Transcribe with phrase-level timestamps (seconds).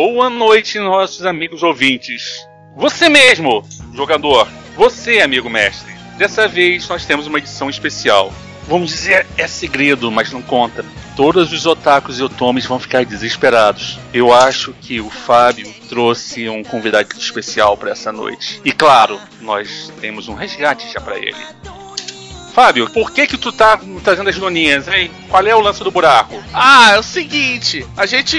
[0.00, 2.46] Boa noite, nossos amigos ouvintes.
[2.76, 4.46] Você mesmo, jogador.
[4.76, 5.92] Você, amigo mestre.
[6.16, 8.32] Dessa vez nós temos uma edição especial.
[8.68, 10.84] Vamos dizer, é segredo, mas não conta.
[11.16, 13.98] Todos os otakus e otomes vão ficar desesperados.
[14.14, 18.60] Eu acho que o Fábio trouxe um convidado especial para essa noite.
[18.64, 21.34] E claro, nós temos um resgate já para ele.
[22.54, 25.10] Fábio, por que que tu tá trazendo as doninhas, hein?
[25.28, 26.40] Qual é o lance do buraco?
[26.52, 28.38] Ah, é o seguinte, a gente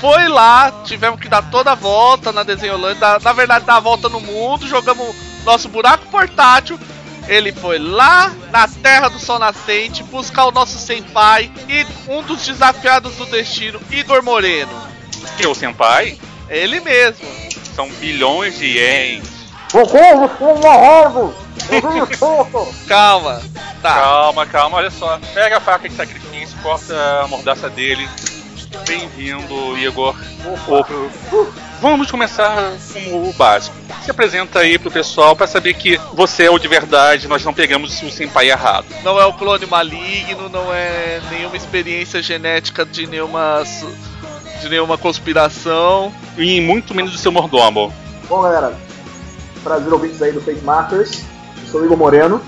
[0.00, 4.08] foi lá, tivemos que dar toda a volta na Desenholândia, na verdade dar a volta
[4.08, 5.14] no mundo, jogamos
[5.44, 6.80] nosso buraco portátil,
[7.28, 12.46] ele foi lá na Terra do Sol Nascente buscar o nosso senpai e um dos
[12.46, 14.72] desafiados do destino, Igor Moreno.
[15.36, 16.18] Que é o senpai?
[16.48, 17.26] Ele mesmo.
[17.76, 19.30] São bilhões de ienes.
[19.72, 21.34] Morrendo!
[22.88, 23.40] Calma.
[23.80, 23.94] Tá.
[23.94, 25.20] Calma, calma, olha só.
[25.32, 28.08] Pega a faca de sacrifício, corta a mordaça dele.
[28.86, 30.14] Bem-vindo, Igor.
[31.80, 32.72] Vamos começar
[33.10, 33.74] com o básico.
[34.04, 37.52] Se apresenta aí pro pessoal para saber que você é o de verdade, nós não
[37.52, 38.86] pegamos o senpai errado.
[39.02, 43.64] Não é o clone maligno, não é nenhuma experiência genética de nenhuma
[44.60, 46.12] de nenhuma conspiração.
[46.36, 47.92] E muito menos do seu mordomo.
[48.28, 48.76] Bom, galera,
[49.64, 51.24] prazer ouvintes aí do Fate Masters.
[51.62, 52.40] Eu sou o Igor Moreno,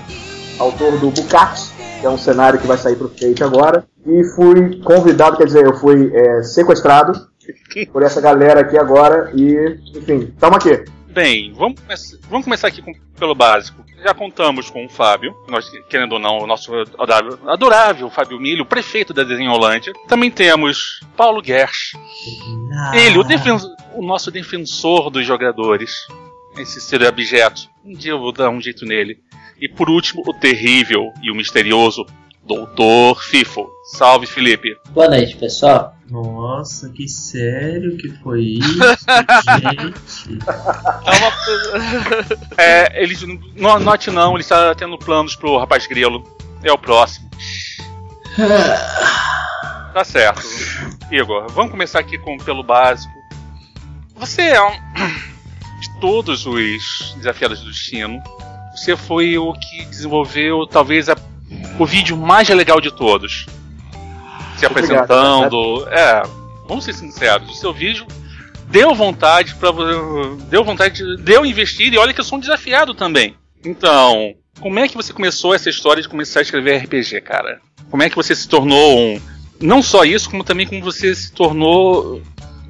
[0.59, 1.59] autor do Bucat,
[1.99, 3.85] que é um cenário que vai sair pro Fate agora.
[4.05, 7.13] E fui convidado, quer dizer, eu fui é, sequestrado
[7.91, 9.31] por essa galera aqui agora.
[9.33, 10.83] E, enfim, tamo aqui.
[11.07, 11.79] Bem, vamos,
[12.29, 13.83] vamos começar aqui com, pelo básico.
[14.03, 18.65] Já contamos com o Fábio, nós, querendo ou não, o nosso adorável, adorável Fábio Milho,
[18.65, 19.93] prefeito da Desenholândia.
[20.09, 21.93] Também temos Paulo Gersh,
[22.93, 26.05] ele, o, defensor, o nosso defensor dos jogadores.
[26.57, 27.69] Esse ser abjeto.
[27.85, 29.19] Um dia eu vou dar um jeito nele.
[29.63, 32.05] E por último, o terrível e o misterioso
[32.45, 33.65] Doutor Fifo.
[33.85, 34.75] Salve, Felipe.
[34.89, 35.95] Boa noite, pessoal.
[36.11, 38.77] Nossa, que sério que foi isso,
[39.61, 40.39] gente.
[42.57, 43.23] É, eles.
[43.55, 46.21] Não, note não, ele está tendo planos pro rapaz grilo.
[46.61, 47.29] É o próximo.
[49.93, 50.41] Tá certo.
[51.09, 53.13] Igor, vamos começar aqui com pelo básico.
[54.15, 54.73] Você é um.
[55.79, 58.21] De todos os desafiados do destino,
[58.83, 61.15] você foi o que desenvolveu talvez a,
[61.79, 63.45] o vídeo mais legal de todos.
[64.57, 65.87] Se apresentando.
[65.89, 66.21] É,
[66.67, 68.05] vamos ser sinceros, o seu vídeo
[68.67, 69.69] deu vontade para
[70.49, 73.35] deu vontade, de- deu investir e olha que eu sou um desafiado também.
[73.63, 77.59] Então, como é que você começou essa história de começar a escrever RPG, cara?
[77.89, 79.21] Como é que você se tornou um
[79.61, 82.21] não só isso, como também como você se tornou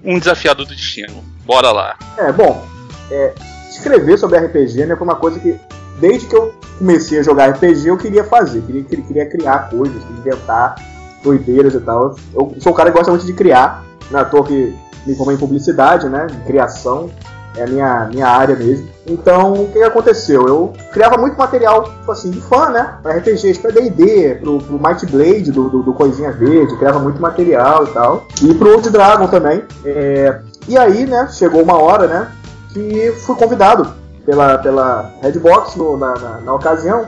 [0.03, 1.23] um desafiado do destino?
[1.45, 1.97] Bora lá.
[2.17, 2.67] É, bom,
[3.09, 3.33] é,
[3.69, 5.55] escrever sobre RPG né, foi uma coisa que,
[5.99, 8.61] desde que eu comecei a jogar RPG, eu queria fazer.
[8.61, 10.75] Queria, queria, criar coisas, inventar
[11.23, 12.15] doideiras e tal.
[12.33, 15.39] Eu sou um cara que gosta muito de criar, não é que me formei em
[15.39, 17.09] publicidade, né, criação,
[17.55, 18.87] é a minha, minha área mesmo.
[19.05, 20.47] Então, o que aconteceu?
[20.47, 24.79] Eu criava muito material, tipo assim, de fã, né, pra RPGs, pra D&D, pro, pro
[24.79, 28.25] Might Blade, do, do, do Coisinha Verde, criava muito material e tal.
[28.41, 29.63] E pro Old Dragon também.
[29.85, 32.31] É, e aí, né, chegou uma hora, né,
[32.73, 37.05] que fui convidado pela, pela Redbox no- na, na, na ocasião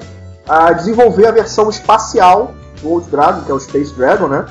[0.47, 4.45] a desenvolver a versão espacial do Old Dragon, que é o Space Dragon, né?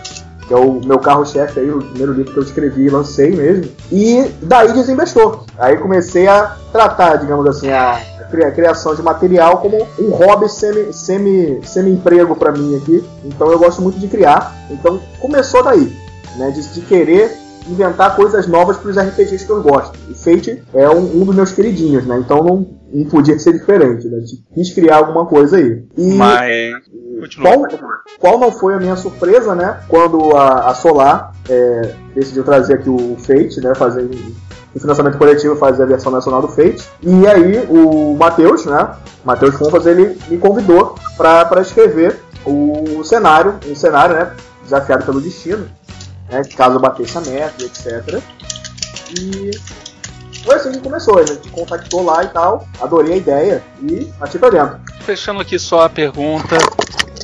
[0.47, 3.71] Que é o meu carro-chefe aí, o primeiro livro que eu escrevi e lancei mesmo.
[3.91, 5.45] E daí desinvestou.
[5.59, 7.69] Aí comecei a tratar, digamos assim,
[8.21, 13.03] a cri- a criação de material como um hobby semi, semi, semi-emprego pra mim aqui.
[13.25, 14.55] Então eu gosto muito de criar.
[14.71, 15.97] Então começou daí,
[16.37, 16.51] né?
[16.51, 17.35] De, de querer
[17.69, 19.99] inventar coisas novas para os RPGs que eu gosto.
[20.09, 22.19] E Fate é um, um dos meus queridinhos, né?
[22.19, 24.19] Então não, não podia ser diferente, né?
[24.55, 25.85] Quis criar alguma coisa aí.
[25.97, 26.85] E Mas.
[27.41, 27.67] Qual,
[28.19, 29.81] qual não foi a minha surpresa, né?
[29.89, 33.75] Quando a, a Solar é, decidiu trazer aqui o Fate, né?
[33.75, 34.03] Fazer
[34.75, 36.85] em financiamento coletivo, fazer a versão nacional do Fate.
[37.03, 38.91] E aí o Matheus, né?
[39.25, 44.33] Matheus Funfas, ele me convidou para escrever o cenário, um cenário, né?
[44.65, 45.67] Desafiado pelo destino,
[46.35, 46.43] né?
[46.57, 48.21] Caso eu batesse a meta, etc.
[49.19, 49.51] E
[50.45, 54.39] foi assim que começou, a gente contactou lá e tal, adorei a ideia e parti
[54.39, 54.79] pra dentro.
[55.01, 56.57] Fechando aqui só a pergunta.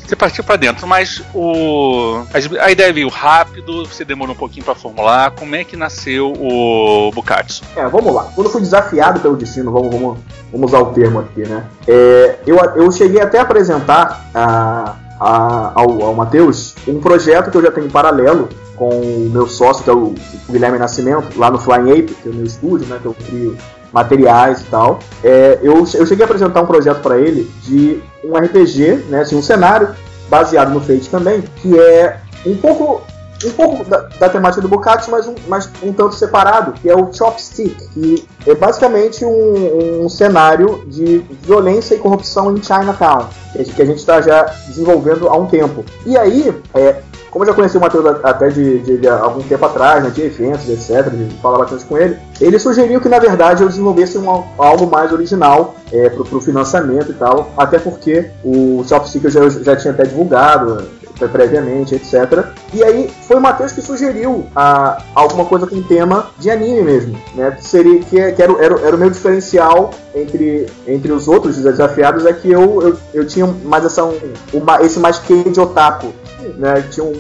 [0.07, 2.25] Você partiu pra dentro, mas o
[2.61, 5.31] a ideia veio rápido, você demorou um pouquinho pra formular.
[5.31, 7.63] Como é que nasceu o Bukatsu?
[7.77, 8.25] É, vamos lá.
[8.35, 10.19] Quando eu fui desafiado pelo destino, vamos, vamos,
[10.51, 11.65] vamos usar o termo aqui, né?
[11.87, 17.57] É, eu, eu cheguei até a apresentar a, a- ao, ao Matheus um projeto que
[17.57, 18.49] eu já tenho em paralelo
[18.81, 20.15] com o meu sócio, que é o,
[20.49, 22.99] Guilherme Nascimento, lá no Flying Ape, que é o meu estúdio, né?
[23.01, 23.59] Que eu crio
[23.93, 25.01] materiais e tal.
[25.23, 29.21] É, eu, eu cheguei a apresentar um projeto para ele de um RPG, né?
[29.21, 29.91] Assim, um cenário
[30.31, 33.03] baseado no Fate também, que é um pouco
[33.43, 36.95] um pouco da, da temática do Bukatsu, mas um, mas um tanto separado, que é
[36.95, 43.29] o Chopstick, que é basicamente um, um cenário de violência e corrupção em Chinatown,
[43.75, 45.85] que a gente está já desenvolvendo há um tempo.
[46.05, 47.01] E aí, é,
[47.31, 50.23] como eu já conheci o Matheus até de, de, de, algum tempo atrás, né, de
[50.23, 54.29] eventos, etc., falar bastante com ele, ele sugeriu que, na verdade, eu desenvolvesse um,
[54.59, 59.49] algo mais original é, para o financiamento e tal, até porque o Chopstick eu já,
[59.49, 60.89] já tinha até divulgado
[61.21, 62.47] é, previamente, etc.
[62.73, 67.19] E aí foi o Matheus que sugeriu a, alguma coisa com tema de anime mesmo,
[67.35, 67.51] né?
[67.51, 72.25] Que seria que, que era, era, era, o meu diferencial entre, entre os outros desafiados
[72.25, 74.19] é que eu, eu, eu tinha mais essa, um,
[74.55, 76.09] uma, esse mais que de otaku
[76.57, 77.13] né, tinha um,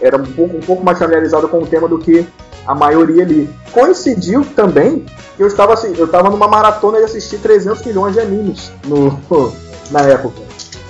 [0.00, 2.26] era um pouco, um pouco mais familiarizado com o tema do que
[2.66, 3.48] a maioria ali.
[3.72, 5.04] Coincidiu também
[5.36, 9.18] que eu estava, assim, eu estava numa maratona de assistir 300 milhões de animes no,
[9.90, 10.42] na época.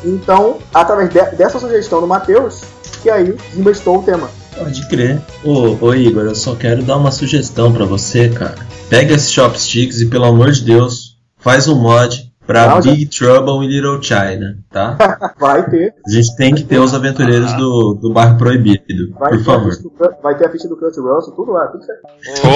[0.04, 2.62] Então, através de, dessa sugestão do Matheus,
[3.02, 4.28] que aí investou o tema.
[4.56, 5.20] Pode crer.
[5.42, 8.54] Ô, ô, Igor, eu só quero dar uma sugestão para você, cara.
[8.88, 13.26] Pega esses chopsticks e, pelo amor de Deus, faz um mod Pra Não, Big já...
[13.26, 14.96] Trouble in Little China, tá?
[15.40, 15.94] vai ter.
[16.06, 19.76] A gente tem que ter os aventureiros do, do bairro proibido, vai por favor.
[19.76, 19.92] Do,
[20.22, 22.02] vai ter a ficha do Kurt Russell, tudo lá, tudo certo.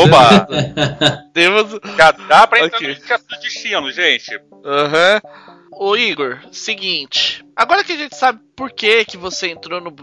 [0.05, 0.47] Oba!
[1.33, 1.79] Temos.
[1.97, 2.89] Já dá pra entrar okay.
[2.89, 4.39] no destino, gente.
[4.65, 5.21] Aham.
[5.25, 5.58] Uhum.
[5.81, 7.47] Ô Igor, seguinte.
[7.55, 9.95] Agora que a gente sabe por que, que você entrou no,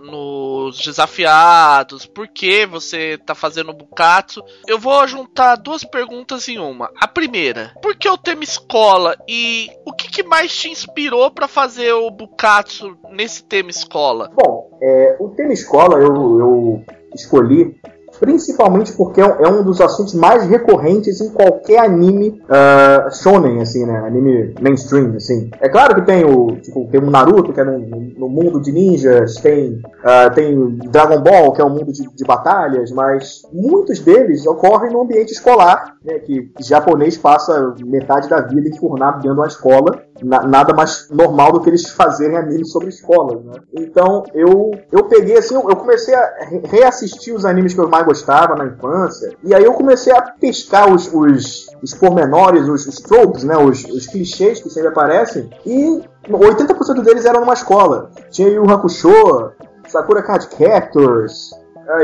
[0.00, 6.58] nos desafiados, por que você tá fazendo o Bukatsu, eu vou juntar duas perguntas em
[6.58, 6.88] uma.
[7.00, 11.48] A primeira, por que o tema escola e o que, que mais te inspirou para
[11.48, 14.30] fazer o Bukatsu nesse tema escola?
[14.32, 17.76] Bom, é, o tema escola eu, eu escolhi
[18.18, 23.84] principalmente porque é, é um dos assuntos mais recorrentes em qualquer anime uh, shonen, assim,
[23.84, 23.98] né?
[23.98, 25.50] Anime mainstream, assim.
[25.60, 28.72] É claro que tem o, tipo, tem o Naruto, que é no, no mundo de
[28.72, 34.00] ninjas, tem, uh, tem Dragon Ball, que é um mundo de, de, batalhas, mas muitos
[34.00, 36.18] deles ocorrem no ambiente escolar, né?
[36.20, 41.52] Que japonês passa metade da vida enfurnado dentro de uma escola na, nada mais normal
[41.52, 43.54] do que eles fazerem animes sobre escolas, né?
[43.72, 48.54] Então eu, eu peguei assim, eu comecei a reassistir os animes que eu mais gostava
[48.54, 53.44] na infância, e aí eu comecei a pescar os, os, os pormenores, os, os tropes,
[53.44, 53.56] né?
[53.56, 58.10] Os, os clichês que sempre aparecem, e 80% deles eram numa escola.
[58.30, 59.52] Tinha Yu Hakusho,
[59.86, 61.50] Sakura Card Captors,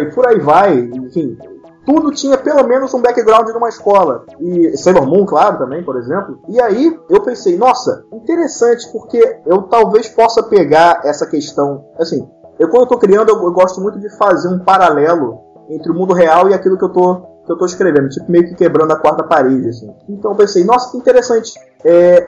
[0.03, 1.39] e por aí vai, enfim,
[1.85, 4.25] tudo tinha pelo menos um background numa escola.
[4.39, 6.41] E Sailor Moon, claro, também, por exemplo.
[6.49, 11.85] E aí eu pensei, nossa, interessante, porque eu talvez possa pegar essa questão.
[11.99, 12.29] Assim,
[12.59, 15.95] eu quando eu tô criando, eu, eu gosto muito de fazer um paralelo entre o
[15.95, 17.17] mundo real e aquilo que eu tô,
[17.47, 19.91] que eu tô escrevendo, tipo meio que quebrando a quarta parede, assim.
[20.09, 21.55] Então eu pensei, nossa, que interessante.
[21.85, 22.27] É,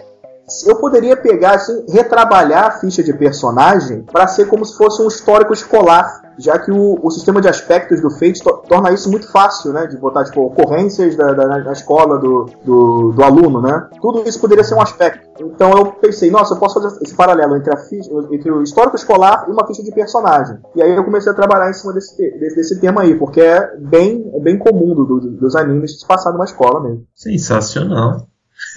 [0.67, 5.09] eu poderia pegar, assim, retrabalhar a ficha de personagem para ser como se fosse um
[5.09, 9.31] histórico escolar já que o, o sistema de aspectos do Fate to, torna isso muito
[9.31, 9.87] fácil, né?
[9.87, 13.89] De botar, tipo, ocorrências da, da, da escola do, do, do, aluno, né?
[14.01, 15.29] Tudo isso poderia ser um aspecto.
[15.41, 18.97] Então eu pensei, nossa, eu posso fazer esse paralelo entre, a ficha, entre o histórico
[18.97, 20.59] escolar e uma ficha de personagem.
[20.75, 23.77] E aí eu comecei a trabalhar em cima desse, desse, desse tema aí, porque é
[23.79, 27.07] bem, é bem comum do, do, dos animes se passar numa escola mesmo.
[27.15, 28.27] Sensacional.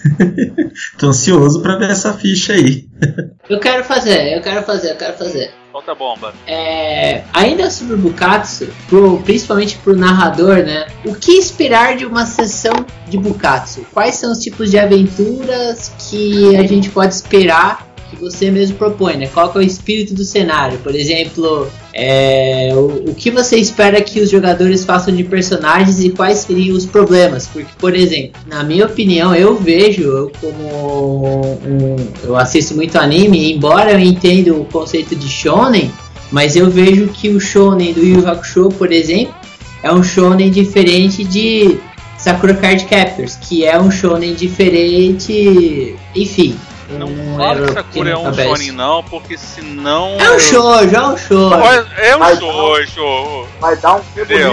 [0.98, 2.88] Tô ansioso para ver essa ficha aí.
[3.50, 5.65] eu quero fazer, eu quero fazer, eu quero fazer.
[5.76, 6.34] Solta a bomba.
[6.48, 10.88] É, ainda sobre o Bukatsu, pro, principalmente pro narrador, né?
[11.04, 13.86] O que esperar de uma sessão de Bukatsu?
[13.94, 19.18] Quais são os tipos de aventuras que a gente pode esperar que você mesmo propõe,
[19.18, 19.28] né?
[19.28, 20.78] Qual é o espírito do cenário?
[20.78, 26.10] Por exemplo, é, o, o, que você espera que os jogadores façam de personagens e
[26.10, 27.48] quais seriam os problemas?
[27.48, 33.54] Porque, por exemplo, na minha opinião, eu vejo eu como um, eu assisto muito anime,
[33.54, 35.90] embora eu entenda o conceito de shonen,
[36.34, 39.34] mas eu vejo que o shonen do Yu Hakusho, por exemplo,
[39.82, 41.78] é um shonen diferente de
[42.18, 46.58] Sakura Card Captors, que é um shonen diferente, enfim,
[46.90, 50.18] não fala que Sakura é um shonen não, porque senão...
[50.20, 51.88] É um shoujo, é um shoujo.
[51.98, 53.48] É um shoujo.
[53.60, 54.04] Vai dar um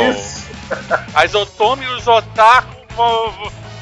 [0.08, 0.42] nisso.
[1.14, 3.32] As Otomi e os Otaku vão,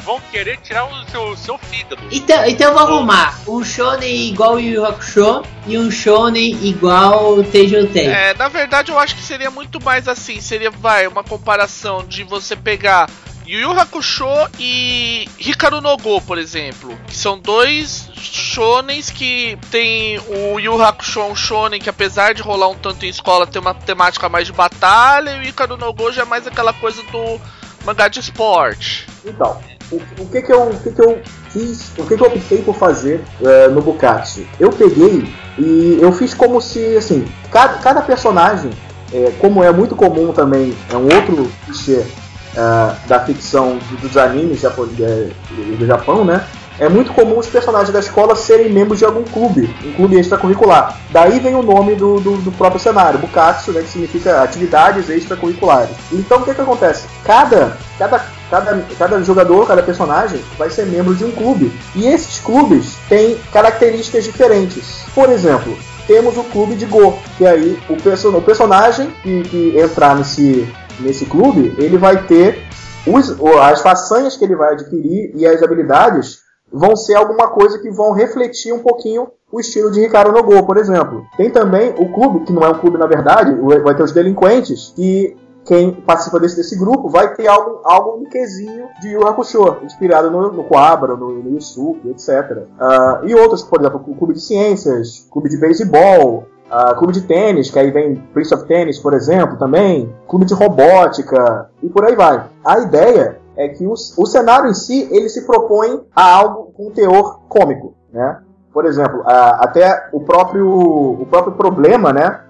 [0.05, 2.03] vão querer tirar o seu, seu fígado.
[2.11, 7.45] Então, então vamos arrumar um shonen igual o Yu Hakusho e um shonen igual o
[7.45, 8.09] Teijotei.
[8.09, 12.25] É, na verdade eu acho que seria muito mais assim, seria, vai, uma comparação de
[12.25, 13.09] você pegar
[13.51, 14.29] Yu Yu Hakusho
[14.61, 21.19] e Hikaru no Go, por exemplo, que são dois shonens que tem o Yu Hakusho
[21.19, 24.47] é um shonen que apesar de rolar um tanto em escola tem uma temática mais
[24.47, 27.41] de batalha e o Hikaru no Go já é mais aquela coisa do
[27.85, 29.09] mangá de esporte.
[29.25, 29.59] Então,
[29.91, 32.63] o, o que que eu, o que que eu fiz, o que que eu optei
[32.63, 34.47] por fazer uh, no Bukatsu?
[34.61, 35.25] Eu peguei
[35.59, 38.71] e eu fiz como se, assim, cada, cada personagem
[39.13, 42.07] é, como é muito comum também, é um outro clichê
[42.55, 46.45] uh, da ficção dos animes do Japão, né?
[46.81, 50.99] É muito comum os personagens da escola serem membros de algum clube, um clube extracurricular.
[51.11, 55.95] Daí vem o nome do, do, do próprio cenário, Bukatsu, né, que significa atividades extracurriculares.
[56.11, 57.07] Então o que, que acontece?
[57.23, 61.71] Cada, cada, cada, cada jogador, cada personagem vai ser membro de um clube.
[61.95, 65.05] E esses clubes têm características diferentes.
[65.15, 65.77] Por exemplo,
[66.07, 70.67] temos o clube de Go, que aí o, perso o personagem que, que entrar nesse,
[71.01, 72.59] nesse clube, ele vai ter
[73.07, 76.41] os, as façanhas que ele vai adquirir e as habilidades
[76.73, 80.77] vão ser alguma coisa que vão refletir um pouquinho o estilo de Ricardo Nogô, por
[80.77, 81.25] exemplo.
[81.37, 83.53] Tem também o clube, que não é um clube na verdade,
[83.83, 88.29] vai ter os delinquentes, e quem participa desse, desse grupo vai ter algo, algo um
[88.29, 92.65] quesinho de Yu Hakusho, inspirado no, no Quabra, no, no Yusuke, etc.
[92.79, 97.23] Uh, e outros, por exemplo, o clube de ciências, clube de beisebol, Uh, clube de
[97.23, 102.05] tênis, que aí vem Prince of Tennis, por exemplo, também, clube de robótica e por
[102.05, 102.45] aí vai.
[102.65, 106.91] A ideia é que o, o cenário em si ele se propõe a algo com
[106.91, 108.39] teor cômico, né?
[108.73, 112.41] Por exemplo, até o próprio, o próprio problema, né,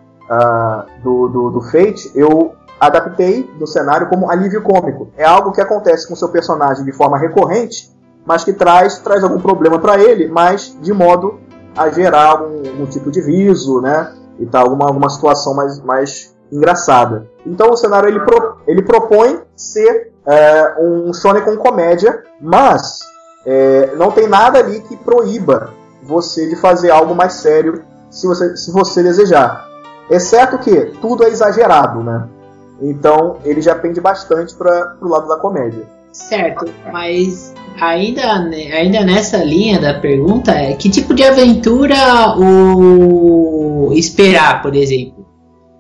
[1.03, 5.09] do, do, do Fate, eu adaptei no cenário como alívio cômico.
[5.17, 7.91] É algo que acontece com seu personagem de forma recorrente,
[8.25, 11.41] mas que traz, traz algum problema para ele, mas de modo
[11.77, 14.13] a gerar algum, tipo de riso, né?
[14.39, 17.29] E tal, alguma, alguma situação mais, mais engraçada.
[17.47, 23.01] Então o cenário ele, pro, ele propõe ser é, um shonen com comédia, mas
[23.45, 25.71] é, não tem nada ali que proíba
[26.03, 29.69] você de fazer algo mais sério se você, se você desejar.
[30.11, 32.29] Exceto que tudo é exagerado, né?
[32.81, 35.87] Então ele já pende bastante para o lado da comédia.
[36.13, 44.61] Certo, mas ainda, ainda nessa linha da pergunta, é que tipo de aventura o esperar,
[44.61, 45.27] por exemplo?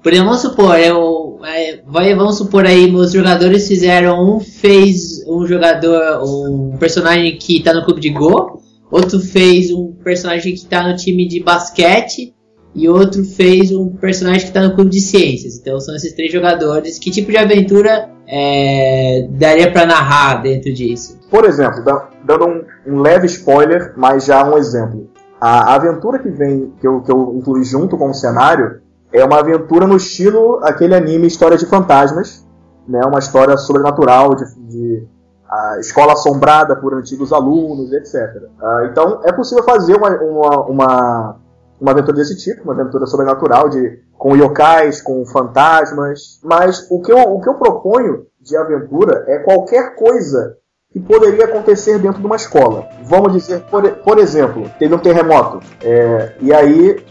[0.02, 5.26] Por exemplo, vamos supor, eu, é, vai, vamos supor aí, os jogadores fizeram um fez
[5.26, 10.60] um jogador, um personagem que está no clube de Go, outro fez um personagem que
[10.60, 12.34] está no time de basquete
[12.74, 15.58] e outro fez um personagem que está no clube de ciências.
[15.58, 16.98] Então são esses três jogadores.
[16.98, 21.18] Que tipo de aventura é, daria para narrar dentro disso?
[21.30, 21.82] Por exemplo,
[22.24, 25.08] dando um, um, leve spoiler, mas já um exemplo.
[25.40, 28.80] A, aventura que vem, que eu, que eu incluí junto com o cenário,
[29.12, 32.46] é uma aventura no estilo aquele anime História de Fantasmas,
[32.86, 33.00] né?
[33.04, 35.08] Uma história sobrenatural de, de
[35.50, 38.14] a escola assombrada por antigos alunos, etc.
[38.14, 41.36] Uh, ah, então é possível fazer uma, uma, uma,
[41.80, 46.40] uma, aventura desse tipo, uma aventura sobrenatural de com yokais, com fantasmas.
[46.42, 50.56] Mas o que eu, o que eu proponho de aventura é qualquer coisa
[50.92, 52.88] que poderia acontecer dentro de uma escola.
[53.04, 55.60] Vamos dizer, por, por exemplo, teve um terremoto.
[55.82, 57.04] É, e aí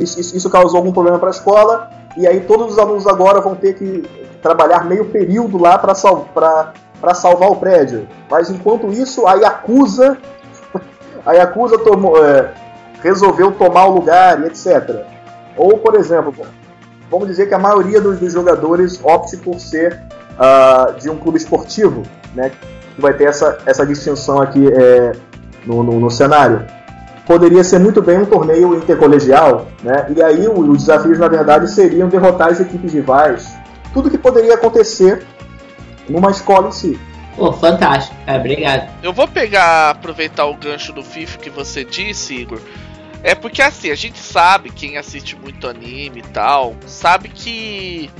[0.00, 3.74] isso, causou algum problema para a escola, e aí todos os alunos agora vão ter
[3.74, 4.02] que
[4.40, 6.28] trabalhar meio período lá para sal,
[7.14, 8.06] salvar o prédio.
[8.30, 10.16] Mas enquanto isso, a Yakuza,
[11.26, 12.54] a Yakuza tomou, é,
[13.04, 15.04] resolveu tomar o lugar e etc.
[15.56, 16.34] Ou, por exemplo,
[17.10, 21.38] vamos dizer que a maioria dos, dos jogadores opte por ser uh, de um clube
[21.38, 22.02] esportivo,
[22.34, 22.50] né?
[22.98, 25.12] Vai ter essa, essa distinção aqui é,
[25.66, 26.64] no, no, no cenário
[27.26, 30.06] poderia ser muito bem um torneio intercolegial, né?
[30.14, 33.56] E aí os desafios, na verdade, seriam derrotar as equipes rivais.
[33.92, 35.24] Tudo que poderia acontecer
[36.08, 37.00] numa escola em si.
[37.36, 38.14] Pô, fantástico.
[38.26, 38.88] É, obrigado.
[39.02, 42.60] Eu vou pegar, aproveitar o gancho do FIFA que você disse, Igor.
[43.24, 48.10] É porque assim, a gente sabe, quem assiste muito anime e tal, sabe que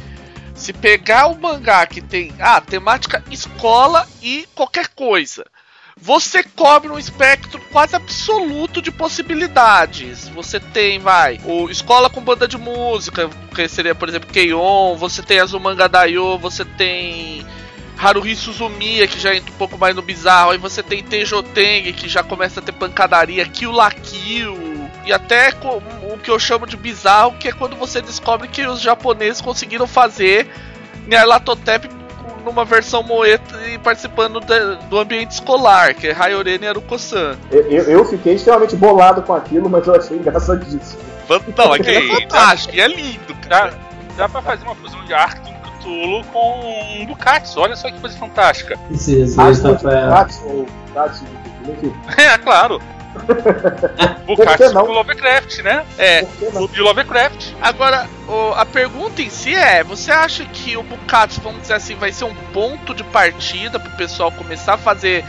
[0.55, 5.45] se pegar o mangá que tem, ah, temática escola e qualquer coisa,
[5.95, 10.27] você cobre um espectro quase absoluto de possibilidades.
[10.29, 15.23] Você tem, vai, o escola com banda de música, que seria, por exemplo, Keion, você
[15.23, 17.45] tem Azumanga Daioh, você tem
[17.99, 22.09] Haruhi Suzumiya, que já entra um pouco mais no bizarro, aí você tem Teijoteng, que
[22.09, 24.74] já começa a ter pancadaria, Kill la Kill,
[25.05, 25.51] e até
[26.13, 29.87] o que eu chamo de bizarro, que é quando você descobre que os japoneses conseguiram
[29.87, 30.49] fazer
[31.07, 31.89] Nyarlathotep
[32.45, 37.37] numa versão moeta e participando de, do ambiente escolar, que é Hayorene Aruko-san.
[37.51, 41.01] Eu, eu, fiquei extremamente bolado com aquilo, mas eu achei engraçadíssimo.
[41.57, 43.71] Não, é que é fantástico, é lindo, cara.
[43.71, 43.79] Dá,
[44.17, 47.99] dá pra fazer uma fusão de arco do Cthulhu com um Ducats, olha só que
[47.99, 48.79] coisa fantástica.
[48.91, 50.11] Isso, isso, isso, Rafael.
[52.17, 52.81] É, claro.
[54.27, 55.85] Bukatsu do Lovecraft, né?
[55.99, 57.55] É, de Lovecraft.
[57.61, 61.95] Agora, o, a pergunta em si é: você acha que o Bukatsu, vamos dizer assim,
[61.95, 65.25] vai ser um ponto de partida pro pessoal começar a fazer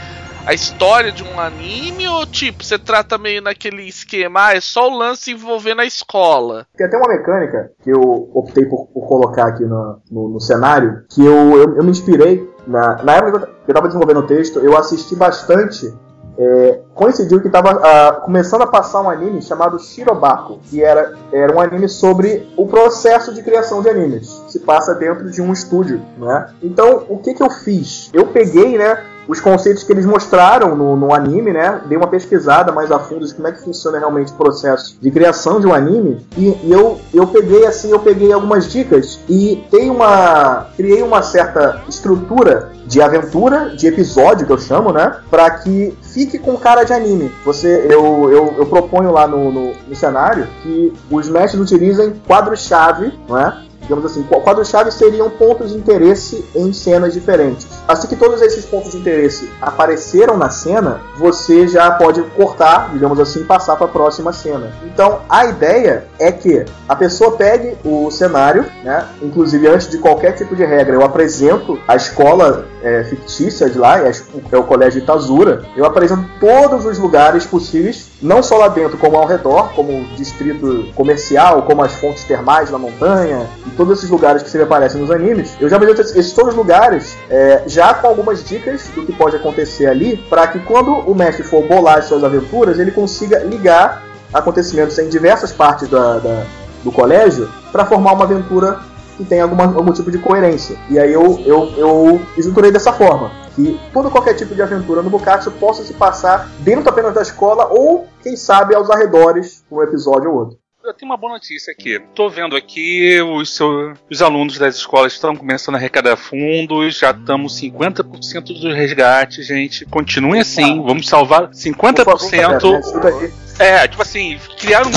[0.46, 4.88] a história de um anime ou tipo, você trata meio naquele esquema, ah, é só
[4.88, 6.66] o lance envolvendo a escola?
[6.76, 11.02] Tem até uma mecânica que eu optei por, por colocar aqui no, no, no cenário,
[11.10, 14.60] que eu, eu, eu, me inspirei, na, na época que eu estava desenvolvendo o texto,
[14.60, 15.92] eu assisti bastante
[16.38, 21.54] é, coincidiu que estava uh, começando a passar um anime chamado Shirobako, que era, era
[21.54, 24.42] um anime sobre o processo de criação de animes.
[24.48, 26.48] Se passa dentro de um estúdio, né?
[26.62, 28.10] Então, o que que eu fiz?
[28.12, 31.80] Eu peguei, né, os conceitos que eles mostraram no, no, anime, né?
[31.86, 35.10] Dei uma pesquisada mais a fundo de como é que funciona realmente o processo de
[35.10, 36.24] criação de um anime.
[36.36, 40.68] E, e eu, eu peguei assim, eu peguei algumas dicas e tem uma.
[40.76, 45.16] criei uma certa estrutura de aventura, de episódio que eu chamo, né?
[45.28, 47.32] Para que fique com cara de anime.
[47.44, 53.12] Você, eu, eu, eu proponho lá no, no, no cenário que os mestres utilizem quadros-chave,
[53.28, 53.65] não é?
[53.86, 57.66] Digamos assim, quadros-chave seriam pontos de interesse em cenas diferentes.
[57.86, 63.18] Assim que todos esses pontos de interesse apareceram na cena, você já pode cortar, digamos
[63.20, 64.72] assim, passar para a próxima cena.
[64.84, 69.06] Então, a ideia é que a pessoa pegue o cenário, né?
[69.22, 74.00] Inclusive, antes de qualquer tipo de regra, eu apresento a escola é, fictícia de lá,
[74.00, 74.10] é,
[74.50, 75.62] é o Colégio Itazura.
[75.76, 80.04] Eu apresento todos os lugares possíveis, não só lá dentro, como ao redor, como o
[80.16, 85.00] distrito comercial, como as fontes termais na montanha, e todos esses lugares que sempre aparecem
[85.00, 85.56] nos animes.
[85.60, 89.36] Eu já apresento esses todos os lugares, é, já com algumas dicas do que pode
[89.36, 94.02] acontecer ali, para que quando o mestre for bolar as suas aventuras, ele consiga ligar
[94.32, 96.42] acontecimentos em diversas partes da, da
[96.86, 98.78] do colégio para formar uma aventura
[99.16, 100.76] que tem alguma, algum tipo de coerência.
[100.90, 103.30] E aí eu, eu, eu estruturei dessa forma.
[103.54, 107.66] Que todo qualquer tipo de aventura no Bukatsu possa se passar dentro apenas da escola
[107.70, 110.58] ou, quem sabe, aos arredores, um episódio ou outro.
[110.86, 111.98] Eu tenho uma boa notícia aqui.
[112.14, 117.10] Tô vendo aqui os, seu, os alunos das escolas estão começando a arrecadar fundos, já
[117.10, 119.84] estamos 50% do resgate, gente.
[119.86, 122.04] Continuem assim, vamos salvar 50%.
[122.04, 124.90] Favor, é, tipo assim, criar um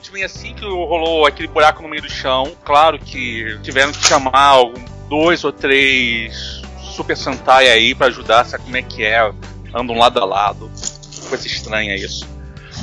[0.00, 2.52] GoFundMe assim que rolou aquele buraco no meio do chão.
[2.64, 6.62] Claro que tiveram que chamar algum, dois ou três
[6.96, 9.20] Super Sentai aí para ajudar, sabe como é que é?
[9.74, 10.70] Andam lado a lado.
[11.28, 12.26] Coisa estranha isso.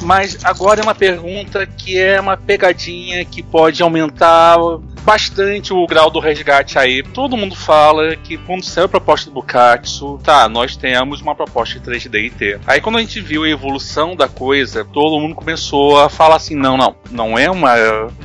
[0.02, 4.58] Mas agora é uma pergunta que é uma pegadinha que pode aumentar
[5.04, 7.02] bastante o grau do resgate aí.
[7.02, 11.80] Todo mundo fala que quando saiu a proposta do Bukatsu, tá, nós temos uma proposta
[11.80, 12.60] de 3D e T.
[12.68, 16.56] Aí quando a gente viu a evolução da coisa, todo mundo começou a falar assim,
[16.56, 17.76] não, não, não é uma...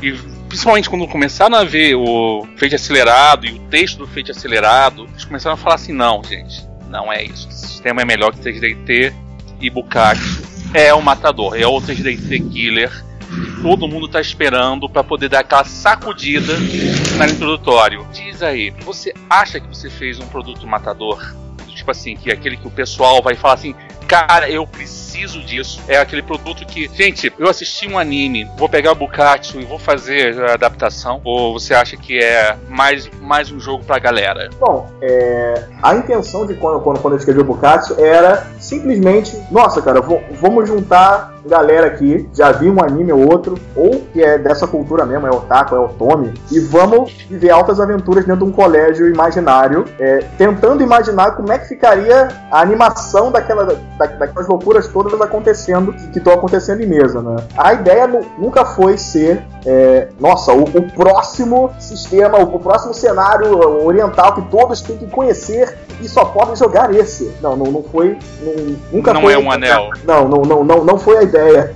[0.02, 0.12] E
[0.48, 5.24] principalmente quando começaram a ver o Fate acelerado e o texto do Fate acelerado, eles
[5.24, 7.48] começaram a falar assim, não, gente, não é isso.
[7.48, 9.14] O sistema é melhor que 3D e T
[9.61, 10.41] e Bukatsu
[10.74, 13.04] é o matador, é o 3D Killer.
[13.62, 18.06] Todo mundo tá esperando para poder dar aquela sacudida no introdutório.
[18.12, 21.35] Diz aí, você acha que você fez um produto matador?
[21.68, 23.74] Tipo assim, que é aquele que o pessoal vai falar assim,
[24.12, 25.81] cara, eu preciso disso.
[25.88, 29.79] É aquele produto que, gente, eu assisti um anime, vou pegar o Bukatsu e vou
[29.79, 31.20] fazer a adaptação?
[31.25, 34.51] Ou você acha que é mais, mais um jogo pra galera?
[34.61, 39.81] Bom, é, a intenção de quando, quando, quando eu escrevi o Bukatsu era simplesmente, nossa,
[39.81, 44.66] cara, vamos juntar galera aqui, já viu um anime ou outro, ou que é dessa
[44.66, 49.09] cultura mesmo, é otaku, é otome, e vamos viver altas aventuras dentro de um colégio
[49.09, 55.20] imaginário, é, tentando imaginar como é que ficaria a animação daquela, da, daquelas loucuras todas
[55.20, 57.37] acontecendo, que estão acontecendo em mesa, né?
[57.57, 58.07] A ideia
[58.38, 64.42] nunca foi ser, é, nossa, o, o, próximo sistema, o, o próximo cenário oriental que
[64.42, 67.33] todos têm que conhecer e só podem jogar esse.
[67.40, 69.33] Não, não, não foi, não, nunca não foi.
[69.35, 69.90] Não é um anel.
[70.05, 71.75] Não, não, não, não, não foi a ideia.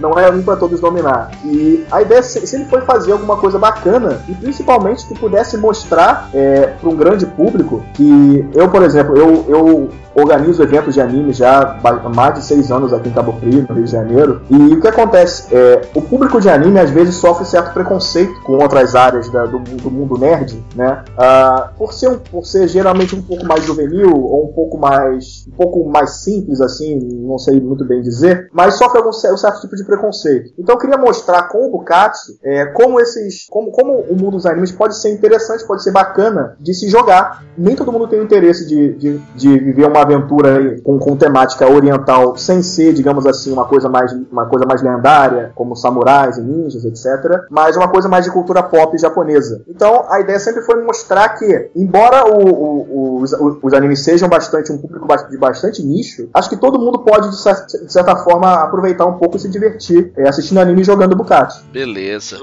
[0.00, 1.30] Não é um para todos dominar.
[1.44, 6.74] E a ideia sempre foi fazer alguma coisa bacana e principalmente que pudesse mostrar é,
[6.80, 11.78] para um grande público que eu, por exemplo, eu, eu organizo eventos de anime já
[11.84, 14.40] há mais de seis anos aqui em Cabo Frio, no Rio de Janeiro.
[14.48, 15.54] E o que acontece?
[15.54, 19.58] É, o público de anime às vezes sofre certo preconceito com outras áreas da, do,
[19.58, 21.04] do, mundo nerd, né?
[21.18, 25.46] Ah, por, ser um, por ser geralmente um pouco mais juvenil ou um pouco mais
[25.48, 29.60] um pouco mais simples, assim, não sei muito bem dizer, mas sofre algum um certo
[29.60, 30.52] tipo de preconceito.
[30.58, 34.46] Então eu queria mostrar com o Bukatsu é, como esses, como, como o mundo dos
[34.46, 37.44] animes pode ser interessante, pode ser bacana de se jogar.
[37.56, 41.68] Nem todo mundo tem o interesse de, de, de viver uma aventura com, com temática
[41.68, 46.42] oriental sem ser, digamos assim, uma coisa mais uma coisa mais lendária, como samurais e
[46.42, 47.44] ninjas, etc.
[47.50, 49.62] Mas uma coisa mais de cultura pop japonesa.
[49.68, 54.72] Então a ideia sempre foi mostrar que, embora o, o, os, os animes sejam bastante
[54.72, 59.18] um público de bastante nicho, acho que todo mundo pode de certa forma aproveitar um
[59.18, 59.75] pouco e se divertir
[60.16, 61.62] é, assistindo anime e jogando Bukati.
[61.70, 62.38] Beleza.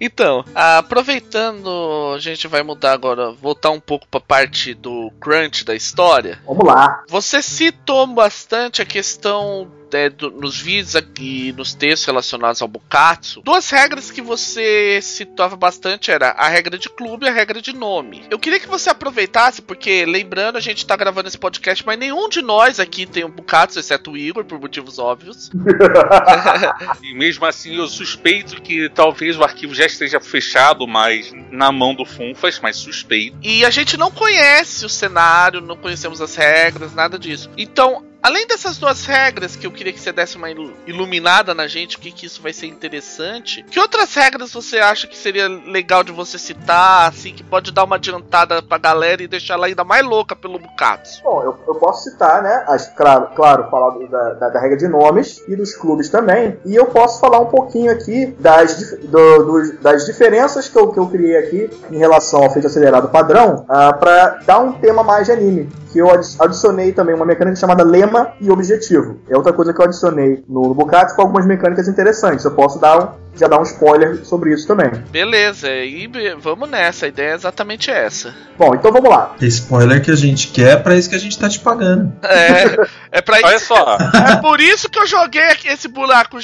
[0.00, 5.74] Então, aproveitando, a gente vai mudar agora, voltar um pouco para parte do crunch da
[5.74, 6.38] história.
[6.46, 7.02] Vamos lá.
[7.08, 13.42] Você citou bastante a questão é, do, nos vídeos aqui, nos textos relacionados ao Bukatsu,
[13.42, 17.72] duas regras que você citava bastante era a regra de clube e a regra de
[17.72, 18.24] nome.
[18.30, 22.28] Eu queria que você aproveitasse, porque lembrando, a gente tá gravando esse podcast, mas nenhum
[22.28, 25.50] de nós aqui tem um Bukatsu, exceto o Igor, por motivos óbvios.
[27.02, 31.94] e mesmo assim, eu suspeito que talvez o arquivo já esteja fechado, mas na mão
[31.94, 33.36] do Funfas, mas suspeito.
[33.42, 37.50] E a gente não conhece o cenário, não conhecemos as regras, nada disso.
[37.56, 40.48] Então, Além dessas duas regras que eu queria que você desse uma
[40.86, 45.06] iluminada na gente, o que, que isso vai ser interessante, que outras regras você acha
[45.06, 49.28] que seria legal de você citar, assim, que pode dar uma adiantada pra galera e
[49.28, 51.22] deixar ela ainda mais louca pelo Bukatsu?
[51.22, 54.88] Bom, eu, eu posso citar, né, as, claro, claro falar da, da, da, regra de
[54.88, 59.72] nomes e dos clubes também, e eu posso falar um pouquinho aqui das, do, do,
[59.82, 63.98] das diferenças que eu, que eu criei aqui em relação ao feito acelerado padrão, uh,
[64.00, 68.13] para dar um tema mais de anime, que eu adicionei também uma mecânica chamada lema
[68.14, 69.20] tema e objetivo.
[69.28, 72.44] É outra coisa que eu adicionei no, no com algumas mecânicas interessantes.
[72.44, 74.90] Eu posso dar um, já dar um spoiler sobre isso também.
[75.10, 78.34] Beleza, e vamos nessa, a ideia é exatamente essa.
[78.56, 79.34] Bom, então vamos lá.
[79.40, 82.12] Spoiler que a gente quer, é pra isso que a gente tá te pagando.
[82.22, 83.46] É, é pra isso.
[83.46, 83.98] Olha só.
[84.30, 86.38] É por isso que eu joguei esse buraco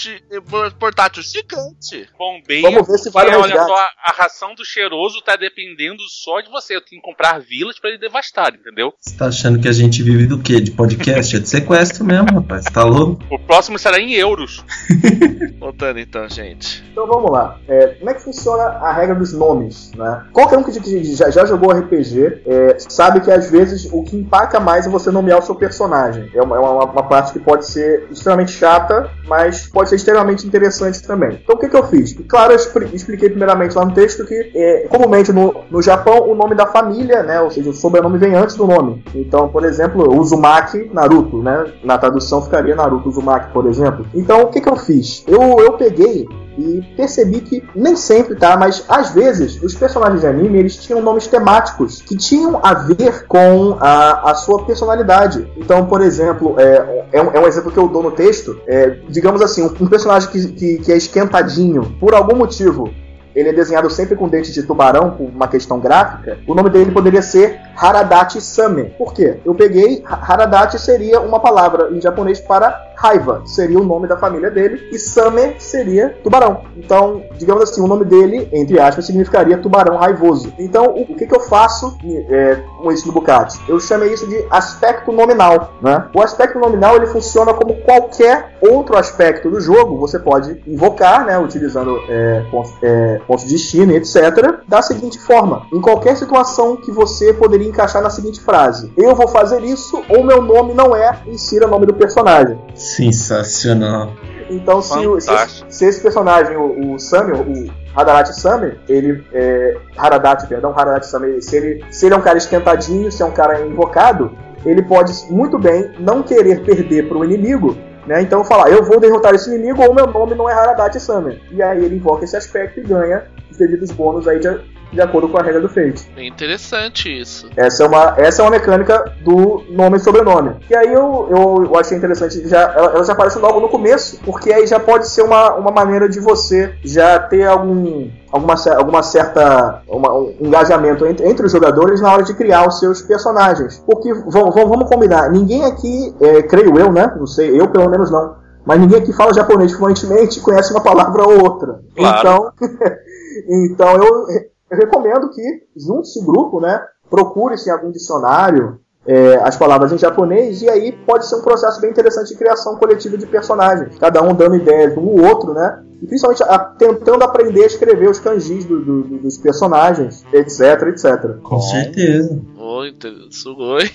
[0.79, 2.09] portátil gigante.
[2.19, 6.41] Bom, bem, vamos ver se vale olha só, a ração do cheiroso tá dependendo só
[6.41, 6.77] de você.
[6.77, 8.93] Eu tenho que comprar vilas para ele devastar, entendeu?
[9.01, 10.61] Você tá achando que a gente vive do quê?
[10.61, 11.37] De podcast?
[11.37, 12.65] é de sequestro mesmo, rapaz.
[12.65, 13.23] Tá louco?
[13.31, 14.65] O próximo será em euros.
[15.59, 16.83] Voltando então, gente.
[16.91, 17.59] Então vamos lá.
[17.69, 19.93] É, como é que funciona a regra dos nomes?
[19.97, 20.25] Né?
[20.33, 24.59] Qualquer um que já, já jogou RPG é, sabe que às vezes o que impacta
[24.59, 26.31] mais é você nomear o seu personagem.
[26.35, 30.47] É uma, é uma, uma, parte que pode ser extremamente chata, mas pode ser extremamente
[30.47, 31.41] interessante também.
[31.43, 32.15] Então o que, que eu fiz?
[32.29, 32.57] Claro, eu
[32.93, 37.23] expliquei primeiramente lá no texto que é, comumente no, no Japão o nome da família,
[37.23, 39.03] né, ou seja, o sobrenome vem antes do nome.
[39.15, 41.50] Então, por exemplo, Uzumaki Naruto, né?
[41.85, 44.07] Na tradução ficaria Naruto Uzumaki, por exemplo.
[44.15, 45.25] Então o que, que eu fiz?
[45.27, 46.27] Eu, eu peguei
[46.59, 48.57] e percebi que nem sempre, tá?
[48.57, 53.27] Mas às vezes os personagens de anime eles tinham nomes temáticos que tinham a ver
[53.27, 55.51] com a, a sua personalidade.
[55.57, 58.61] Então, por exemplo, é, é, um, é um exemplo que eu dou no texto.
[58.67, 62.91] É, digamos assim, um, um personagem que, que, que é esquentadinho por algum motivo
[63.35, 66.91] ele é desenhado sempre com dente de tubarão, por uma questão gráfica, o nome dele
[66.91, 68.85] poderia ser Haradachi Same.
[68.99, 69.39] Por quê?
[69.45, 74.51] Eu peguei, Haradachi seria uma palavra em japonês para raiva, seria o nome da família
[74.51, 76.65] dele, e Same seria tubarão.
[76.77, 80.53] Então, digamos assim, o nome dele, entre aspas, significaria tubarão raivoso.
[80.59, 81.97] Então, o, que, que eu faço
[82.29, 83.59] é, com isso Bucati?
[83.67, 85.73] Eu chamei isso de aspecto nominal.
[85.81, 86.09] Né?
[86.15, 89.97] O aspecto nominal ele funciona como qualquer outro aspecto do jogo.
[89.99, 95.67] Você pode invocar, né, utilizando é, pontos, é, pontos de destino, etc., da seguinte forma:
[95.73, 100.23] em qualquer situação que você poderia encaixar na seguinte frase: Eu vou fazer isso, ou
[100.23, 102.59] meu nome não é, insira o nome do personagem.
[102.97, 104.15] Sensacional.
[104.49, 110.47] Então, se, se, se, esse personagem, o, o Sammy, o Hadarati Sami, ele é, Haradati,
[110.49, 113.65] perdão, Haradati Sami, se ele, se ele é um cara esquentadinho, se é um cara
[113.65, 114.33] invocado,
[114.65, 117.77] ele pode muito bem não querer perder para o inimigo,
[118.07, 118.21] né?
[118.23, 121.41] Então falar, eu vou derrotar esse inimigo ou meu nome não é Haradati Sami.
[121.51, 124.49] E aí ele invoca esse aspecto e ganha os devidos bônus aí de,
[124.93, 126.11] de acordo com a regra do Fate.
[126.17, 127.49] É interessante isso.
[127.57, 130.57] Essa é uma, essa é uma mecânica do nome e sobrenome.
[130.69, 134.21] E aí eu, eu, eu achei interessante, já, ela, ela já aparece logo no começo,
[134.25, 139.03] porque aí já pode ser uma, uma maneira de você já ter algum, alguma, alguma
[139.03, 143.83] certa uma, um engajamento entre, entre os jogadores na hora de criar os seus personagens.
[143.87, 147.13] Porque, vamos, vamos combinar, ninguém aqui, é, creio eu, né?
[147.17, 148.41] Não sei, eu pelo menos não.
[148.65, 151.81] Mas ninguém aqui fala japonês fluentemente e conhece uma palavra ou outra.
[151.97, 152.19] Claro.
[152.19, 152.53] Então,
[153.49, 154.27] então eu
[154.71, 155.43] eu recomendo que
[155.77, 156.81] junte-se grupo, né?
[157.09, 161.81] Procure-se em algum dicionário é, as palavras em japonês, e aí pode ser um processo
[161.81, 165.83] bem interessante de criação coletiva de personagens, cada um dando ideias um do outro, né?
[166.03, 171.41] E principalmente a, tentando aprender a escrever os kanjis do, do, dos personagens, etc, etc.
[171.43, 172.41] Com certeza.
[172.57, 172.95] Oi,
[173.31, 173.91] sugoi.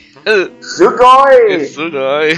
[0.59, 1.65] Sugoi!
[1.71, 2.33] Sugoi!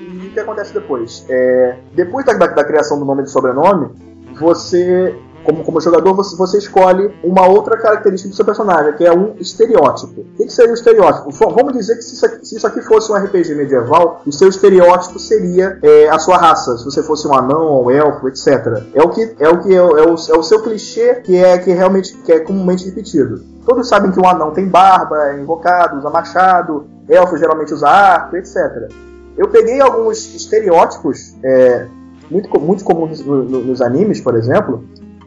[0.00, 1.26] e o que acontece depois?
[1.28, 3.90] É, depois da, da, da criação do nome e do sobrenome,
[4.38, 9.12] você como, como jogador, você, você escolhe uma outra característica do seu personagem, que é
[9.12, 10.22] um estereótipo.
[10.22, 11.30] O que, que seria o estereótipo?
[11.30, 14.48] Vamos dizer que se isso, aqui, se isso aqui fosse um RPG medieval, o seu
[14.48, 16.78] estereótipo seria é, a sua raça.
[16.78, 18.82] Se você fosse um anão, um elfo, etc.
[18.94, 21.58] É o que é o que é, é o, é o seu clichê que é
[21.58, 23.42] que realmente que é comumente repetido.
[23.66, 28.36] Todos sabem que um anão tem barba, é invocado, usa machado, elfo geralmente usa arco,
[28.36, 28.90] etc.
[29.36, 31.86] Eu peguei alguns estereótipos é,
[32.30, 34.84] muito, muito comuns nos, nos animes, por exemplo,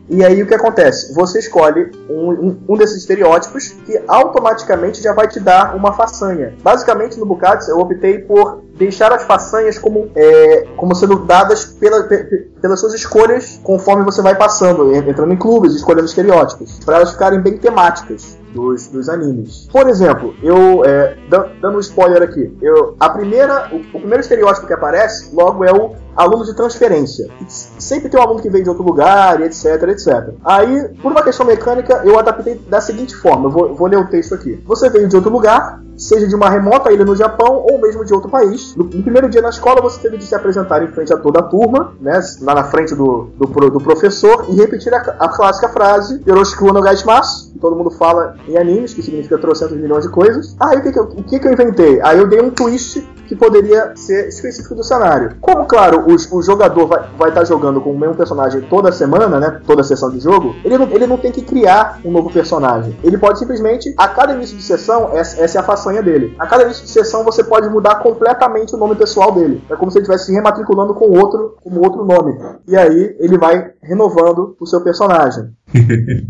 [0.10, 1.14] E aí o que acontece?
[1.14, 6.54] Você escolhe um, um, um desses estereótipos que automaticamente já vai te dar uma façanha.
[6.62, 12.04] Basicamente no Bukatsu eu optei por deixar as façanhas como, é, como sendo dadas pela,
[12.04, 17.42] pelas suas escolhas conforme você vai passando, entrando em clubes, escolhendo estereótipos, para elas ficarem
[17.42, 19.68] bem temáticas dos, dos animes.
[19.72, 21.16] Por exemplo, eu é,
[21.62, 25.72] dando um spoiler aqui, eu, a primeira, o, o, primeiro estereótipo que aparece logo é
[25.72, 27.30] o aluno de transferência.
[27.48, 30.34] Sempre tem um aluno que vem de outro lugar, etc, etc.
[30.44, 34.08] Aí, por uma questão mecânica, eu adaptei da seguinte forma, eu vou, vou ler o
[34.08, 34.60] texto aqui.
[34.66, 38.14] Você veio de outro lugar, seja de uma remota ilha no Japão ou mesmo de
[38.14, 38.76] outro país.
[38.76, 41.40] No, no, primeiro dia na escola, você teve de se apresentar em frente a toda
[41.40, 45.70] a turma, né, lá na frente do, do, do professor, e repetir a, a clássica
[45.70, 50.12] frase Yoroshiku no gaishimasu, que todo mundo fala em animes, que significa trocentos milhões de
[50.12, 50.56] coisas.
[50.60, 52.00] Aí o que, que, eu, o que, que eu inventei?
[52.02, 55.36] Aí eu dei um twist que poderia ser específico do cenário.
[55.42, 59.40] Como, claro, o, o jogador vai, estar tá jogando com o mesmo personagem toda semana,
[59.40, 59.62] né?
[59.66, 62.98] Toda sessão de jogo, ele não, ele não tem que criar um novo personagem.
[63.04, 66.36] Ele pode simplesmente, a cada início de sessão, essa, essa é a façanha dele.
[66.38, 69.64] A cada início de sessão você pode mudar completamente o nome pessoal dele.
[69.70, 72.38] É como se ele estivesse se rematriculando com outro, com outro nome.
[72.68, 75.52] E aí ele vai renovando o seu personagem.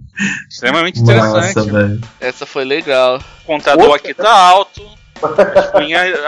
[0.49, 1.55] Extremamente interessante.
[1.55, 3.17] Nossa, Essa foi legal.
[3.43, 4.81] O contador aqui tá alto.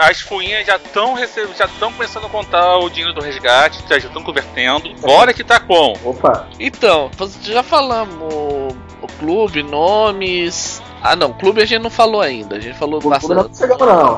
[0.00, 4.22] As fuinhas, já estão já estão começando a contar o dinheiro do resgate, já estão
[4.22, 4.92] convertendo.
[5.00, 5.94] Bora que tá com.
[6.04, 6.48] Opa.
[6.58, 7.10] Então,
[7.42, 10.82] já falamos o clube, nomes.
[11.02, 12.56] Ah não, clube a gente não falou ainda.
[12.56, 13.34] A gente falou o bastante.
[13.34, 14.16] Não chegamos não.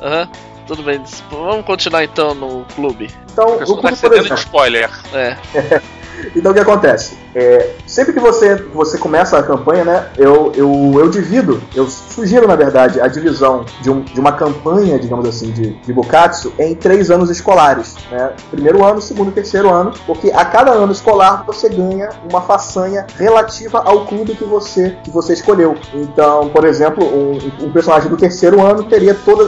[0.00, 0.28] Aham.
[0.68, 3.10] Tudo bem, vamos continuar então no clube.
[3.32, 4.90] Então, o clube, tá cedendo de spoiler.
[5.14, 5.34] É.
[6.34, 7.16] Então o que acontece?
[7.34, 12.48] É, sempre que você, você começa a campanha, né, eu, eu, eu divido, eu sugiro,
[12.48, 16.74] na verdade, a divisão de, um, de uma campanha, digamos assim, de, de Bokatsu em
[16.74, 17.94] três anos escolares.
[18.10, 18.32] Né?
[18.50, 23.06] Primeiro ano, segundo e terceiro ano, porque a cada ano escolar você ganha uma façanha
[23.16, 25.76] relativa ao clube que você, que você escolheu.
[25.94, 29.46] Então, por exemplo, um, um personagem do terceiro ano teria toda,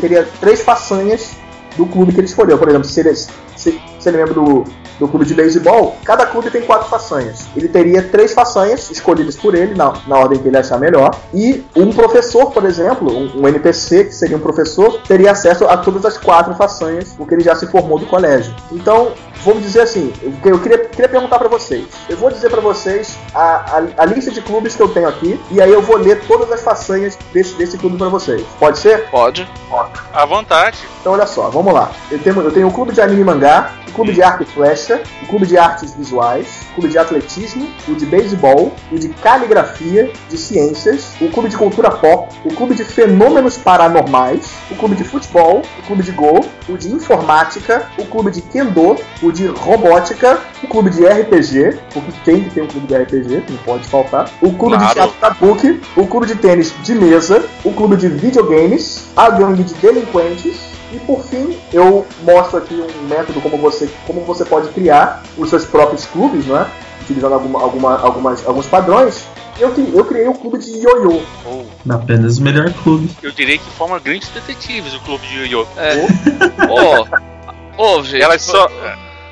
[0.00, 1.36] teria três façanhas
[1.76, 2.58] do clube que ele escolheu.
[2.58, 4.64] Por exemplo, se ele, se, se ele é membro do,
[4.98, 7.46] do clube de beisebol, cada clube tem quatro façanhas.
[7.56, 11.10] Ele teria três façanhas escolhidas por ele, na, na ordem que ele achar melhor.
[11.32, 15.76] E um professor, por exemplo, um, um NPC, que seria um professor, teria acesso a
[15.76, 18.54] todas as quatro façanhas, porque ele já se formou do colégio.
[18.72, 19.12] Então,
[19.44, 20.12] vamos dizer assim,
[20.44, 21.86] eu queria, queria perguntar para vocês.
[22.08, 25.40] Eu vou dizer para vocês a, a, a, lista de clubes que eu tenho aqui,
[25.50, 28.44] e aí eu vou ler todas as façanhas desse, desse clube para vocês.
[28.58, 29.08] Pode ser?
[29.10, 29.48] Pode.
[29.68, 29.92] Pode.
[30.12, 30.78] À vontade.
[31.00, 31.90] Então, olha só, vamos lá.
[32.10, 35.02] Eu tenho, eu tenho o clube de anime e mangá, clube de arco e flecha,
[35.24, 40.12] o clube de artes visuais, o clube de atletismo, o de beisebol, o de caligrafia,
[40.28, 45.02] de ciências, o clube de cultura pop, o clube de fenômenos paranormais, o clube de
[45.02, 50.38] futebol, o clube de gol, o de informática, o clube de kendo, o de robótica,
[50.62, 54.30] o clube de RPG, porque tem que ter um clube de RPG, não pode faltar,
[54.40, 54.86] o clube claro.
[54.86, 59.64] de teatro kabuki, o clube de tênis de mesa, o clube de videogames, a gangue
[59.64, 64.68] de delinquentes, e por fim, eu mostro aqui um método como você, como você pode
[64.70, 66.66] criar os seus próprios clubes, não é?
[67.02, 69.26] Utilizando alguma, alguma, algumas, alguns padrões.
[69.58, 71.20] Eu, eu criei o um clube de ioiô.
[71.44, 71.92] Oh.
[71.92, 73.10] Apenas o melhor clube.
[73.22, 75.66] Eu diria que forma grandes detetives o clube de ioiô.
[75.76, 76.06] É.
[76.70, 77.06] oh.
[77.76, 78.22] oh, gente.
[78.22, 78.68] Elas só,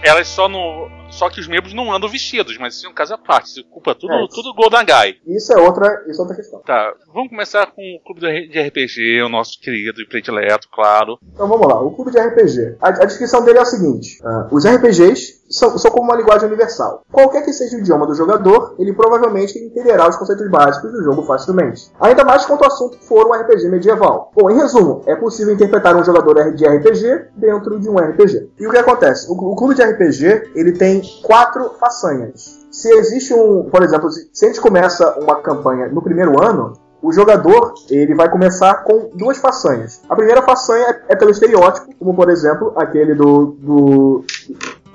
[0.03, 3.15] elas só no só que os membros não andam vestidos, mas isso é um caso
[3.15, 3.47] à parte.
[3.47, 5.35] Isso culpa tudo, é, tudo Golden Guy.
[5.35, 6.61] Isso é outra, isso é outra questão.
[6.61, 11.19] Tá, vamos começar com o clube de RPG, o nosso querido e predileto, claro.
[11.33, 12.77] Então vamos lá, o clube de RPG.
[12.81, 16.47] A, a descrição dele é a seguinte: uh, os RPGs são, são, como uma linguagem
[16.47, 17.03] universal.
[17.11, 21.23] Qualquer que seja o idioma do jogador, ele provavelmente entenderá os conceitos básicos do jogo
[21.23, 21.91] facilmente.
[21.99, 24.31] Ainda mais quando o assunto for um RPG medieval.
[24.37, 28.51] Bom, em resumo, é possível interpretar um jogador de RPG dentro de um RPG.
[28.59, 29.31] E o que acontece?
[29.31, 32.67] O, o clube de RPG ele tem quatro façanhas.
[32.71, 37.13] Se existe um, por exemplo, se a gente começa uma campanha no primeiro ano, o
[37.13, 40.03] jogador ele vai começar com duas façanhas.
[40.09, 44.25] A primeira façanha é pelo estereótipo, como por exemplo aquele do, do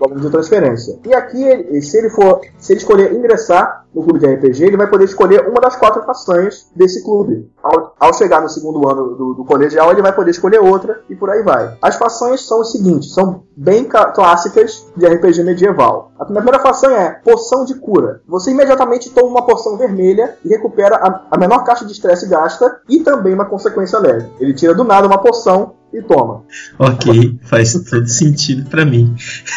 [0.09, 0.99] de transferência.
[1.05, 4.87] E aqui, se ele for, se ele escolher ingressar no clube de RPG, ele vai
[4.87, 7.49] poder escolher uma das quatro façanhas desse clube.
[7.61, 11.15] Ao, ao chegar no segundo ano do, do, colegial, ele vai poder escolher outra e
[11.15, 11.77] por aí vai.
[11.81, 16.11] As façanhas são os seguintes, são bem clássicas de RPG medieval.
[16.17, 18.21] A primeira façanha é poção de cura.
[18.27, 22.81] Você imediatamente toma uma poção vermelha e recupera a, a menor caixa de estresse gasta
[22.87, 24.29] e também uma consequência leve.
[24.39, 26.43] Ele tira do nada uma poção e toma.
[26.79, 29.13] Ok, faz todo sentido para mim.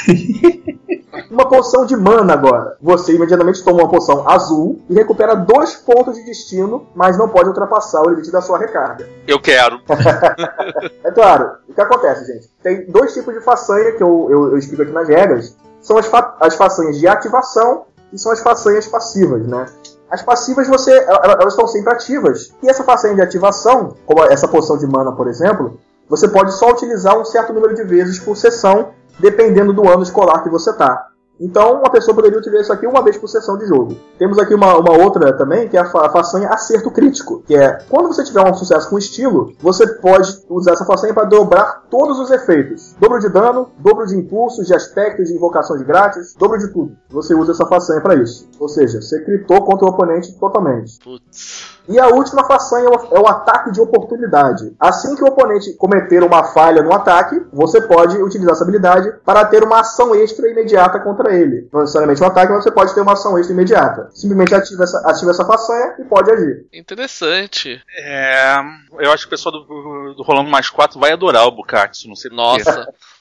[1.30, 2.76] uma poção de mana agora.
[2.80, 7.48] Você imediatamente toma uma poção azul e recupera dois pontos de destino, mas não pode
[7.48, 9.08] ultrapassar o limite da sua recarga.
[9.26, 9.80] Eu quero.
[11.04, 11.52] é claro.
[11.68, 12.50] O que acontece, gente?
[12.62, 15.56] Tem dois tipos de façanha que eu, eu, eu explico aqui nas regras.
[15.80, 19.66] São as, fa as façanhas de ativação que são as façanhas passivas, né?
[20.10, 22.54] As passivas você, elas estão sempre ativas.
[22.62, 26.70] E essa façanha de ativação, como essa poção de mana, por exemplo, você pode só
[26.70, 31.08] utilizar um certo número de vezes por sessão, dependendo do ano escolar que você está.
[31.40, 33.96] Então, uma pessoa poderia utilizar isso aqui uma vez por sessão de jogo.
[34.18, 37.78] Temos aqui uma, uma outra também, que é a, fa façanha acerto crítico, que é
[37.90, 42.20] quando você tiver um sucesso com estilo, você pode usar essa façanha para dobrar todos
[42.20, 46.68] os efeitos: dobro de dano, dobro de impulsos, de aspectos, de invocações grátis, dobro de
[46.68, 46.96] tudo.
[47.10, 48.48] Você usa essa façanha para isso.
[48.60, 50.98] Ou seja, você critou contra o oponente totalmente.
[51.00, 51.73] Putz.
[51.88, 54.74] E a última façanha é o ataque de oportunidade.
[54.80, 59.44] Assim que o oponente cometer uma falha no ataque, você pode utilizar essa habilidade para
[59.44, 61.68] ter uma ação extra imediata contra ele.
[61.72, 64.08] Não necessariamente um ataque, mas você pode ter uma ação extra imediata.
[64.14, 66.66] Simplesmente ativa essa, ativa essa façanha e pode agir.
[66.72, 67.82] Interessante.
[67.96, 68.56] É,
[68.98, 72.16] eu acho que o pessoal do, do Rolando Mais 4 vai adorar o Bukatsu, não
[72.16, 72.30] sei.
[72.30, 72.88] Nossa.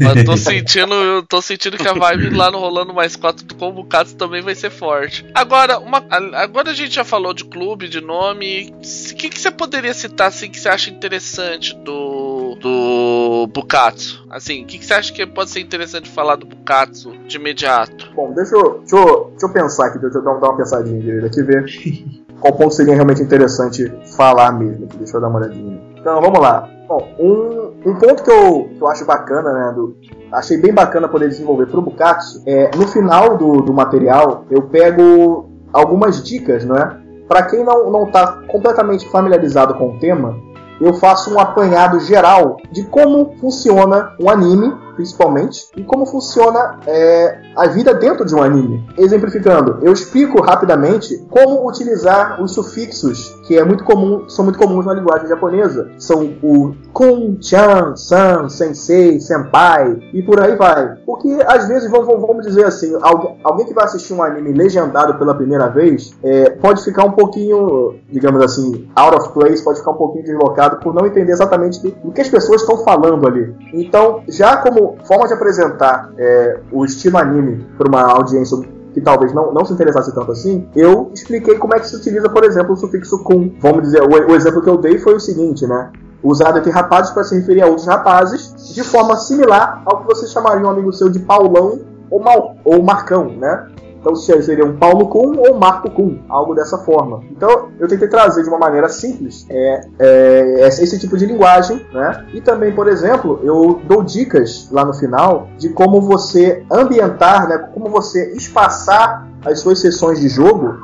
[0.00, 3.54] Mas tô sentindo, eu tô sentindo que a vibe lá no rolando mais 4 do
[3.54, 5.26] Combo Cats também vai ser forte.
[5.34, 6.02] Agora, uma,
[6.34, 8.72] agora a gente já falou de clube, de nome.
[8.72, 14.24] O que, que você poderia citar assim que você acha interessante do do Bukatsu?
[14.30, 18.10] Assim, o que, que você acha que pode ser interessante falar do Bukatsu de imediato?
[18.14, 21.00] Bom, deixa eu, deixa eu, deixa eu pensar aqui, deixa eu dar, dar uma pensadinha
[21.00, 21.64] direito aqui ver
[22.40, 24.86] qual ponto seria realmente interessante falar mesmo.
[24.98, 25.80] Deixa eu dar uma olhadinha.
[25.96, 26.68] Então, vamos lá.
[26.86, 29.96] Bom, um, um ponto que eu, que eu acho bacana, né, do,
[30.32, 34.62] achei bem bacana poder desenvolver para o Bukatsu, é no final do, do material eu
[34.62, 37.00] pego algumas dicas, né?
[37.28, 40.36] Para quem não não está completamente familiarizado com o tema,
[40.80, 47.38] eu faço um apanhado geral de como funciona um anime principalmente, e como funciona é,
[47.56, 48.84] a vida dentro de um anime.
[48.96, 54.86] Exemplificando, eu explico rapidamente como utilizar os sufixos que é muito comum, são muito comuns
[54.86, 55.90] na linguagem japonesa.
[55.98, 60.96] São o kun, chan, san, sensei, senpai e por aí vai.
[61.04, 65.18] Porque às vezes, vamos, vamos dizer assim, alguém, alguém que vai assistir um anime legendado
[65.18, 69.92] pela primeira vez é, pode ficar um pouquinho, digamos assim, out of place, pode ficar
[69.92, 73.54] um pouquinho deslocado por não entender exatamente o que as pessoas estão falando ali.
[73.72, 78.56] Então, já como forma de apresentar é, o estilo anime para uma audiência
[78.94, 82.30] que talvez não, não se interessasse tanto assim, eu expliquei como é que se utiliza,
[82.30, 83.52] por exemplo, o sufixo kun.
[83.60, 85.90] Vamos dizer, o, o exemplo que eu dei foi o seguinte, né?
[86.22, 90.28] Usado entre rapazes para se referir a outros rapazes, de forma similar ao que você
[90.28, 93.66] chamaria um amigo seu de Paulão ou, Mal, ou Marcão, né?
[94.04, 97.22] Então seria um Paulo Kuhn ou Marco Kuhn, algo dessa forma.
[97.30, 102.26] Então eu tentei trazer de uma maneira simples é, é, esse tipo de linguagem, né?
[102.34, 107.56] E também, por exemplo, eu dou dicas lá no final de como você ambientar, né?
[107.72, 110.74] Como você espaçar as suas sessões de jogo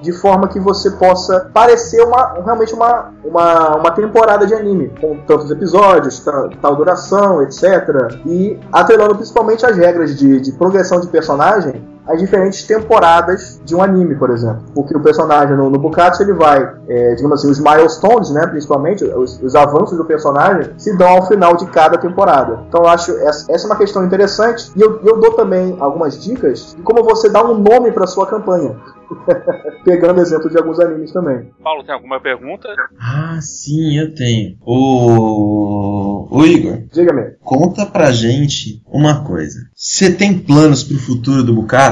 [0.00, 5.18] de forma que você possa parecer uma, realmente uma, uma, uma temporada de anime, com
[5.26, 6.24] tantos episódios,
[6.62, 8.18] tal duração, etc.
[8.24, 13.82] E atrelando principalmente as regras de, de progressão de personagem as diferentes temporadas de um
[13.82, 14.62] anime, por exemplo.
[14.74, 19.04] Porque o personagem no, no Bukatsu ele vai, é, digamos assim, os milestones, né, principalmente,
[19.04, 22.60] os, os, avanços do personagem, se dão ao final de cada temporada.
[22.68, 24.70] Então eu acho essa, essa é uma questão interessante.
[24.74, 28.26] E eu, eu dou também algumas dicas de como você dá um nome para sua
[28.26, 28.76] campanha.
[29.84, 31.50] Pegando exemplo de alguns animes também.
[31.62, 32.68] Paulo, tem alguma pergunta?
[32.98, 34.56] Ah, sim, eu tenho.
[34.60, 36.84] O, o Igor.
[36.92, 37.32] Diga-me.
[37.40, 39.58] Conta pra gente uma coisa.
[39.74, 41.89] Você tem planos pro futuro do Bukatsu?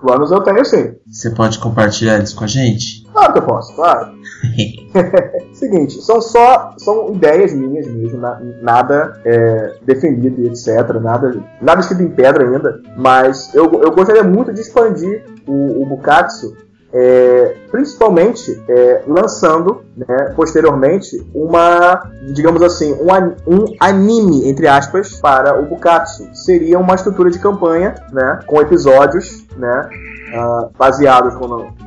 [0.00, 0.94] Planos eu tenho sim.
[1.10, 3.04] Você pode compartilhar eles com a gente?
[3.12, 4.12] Claro que eu posso, claro.
[5.52, 8.20] Seguinte, são só são ideias minhas mesmo,
[8.62, 10.68] nada é, definido e etc.
[11.00, 12.80] Nada, nada escrito em pedra ainda.
[12.96, 16.56] Mas eu, eu gostaria muito de expandir o, o Bukatsu
[16.92, 25.60] é, principalmente é, lançando né, posteriormente uma, digamos assim, um, um, anime, entre aspas, para
[25.60, 26.28] o Bukatsu.
[26.34, 29.88] Seria uma estrutura de campanha né, com episódios né,
[30.34, 31.34] uh, baseados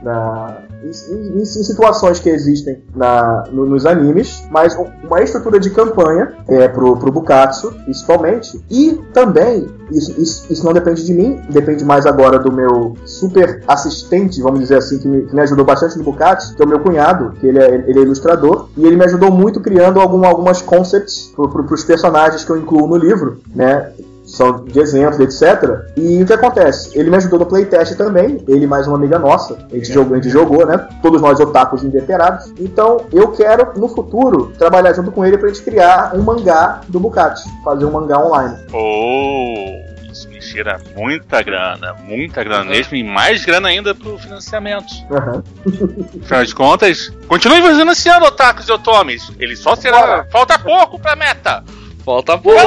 [0.03, 6.33] na, em, em, situações que existem na, no, nos animes, mas uma estrutura de campanha
[6.47, 11.85] é, pro, pro Bukatsu, principalmente, e também, isso, isso, isso, não depende de mim, depende
[11.85, 15.97] mais agora do meu super assistente, vamos dizer assim, que me, que me ajudou bastante
[15.97, 18.95] no Bukatsu, que é o meu cunhado, que ele é, ele é ilustrador, e ele
[18.95, 23.39] me ajudou muito criando algum, algumas concepts pro, pro, personagens que eu incluo no livro,
[23.53, 23.91] né?
[24.23, 25.91] são de exemplos, etc.
[25.97, 26.97] E o que acontece?
[26.97, 30.21] Ele me ajudou no playtest também, ele mais uma amiga nossa, a gente, jogou, a
[30.21, 30.87] gente jogou, né?
[31.01, 32.53] Todos nós otakus inveterados.
[32.59, 36.99] Então eu quero, no futuro, trabalhar junto com ele pra gente criar um mangá do
[36.99, 38.57] Bukati, fazer um mangá online.
[38.73, 39.90] Oh!
[40.21, 44.93] Isso me cheira muita grana, muita grana mesmo, e mais grana ainda pro financiamento.
[45.09, 46.21] Uhum.
[46.21, 49.31] Afinal de contas, continue financiando otakus e otomis.
[49.39, 50.25] Ele só será.
[50.31, 51.63] Falta pouco pra meta!
[52.05, 52.59] Falta pouco!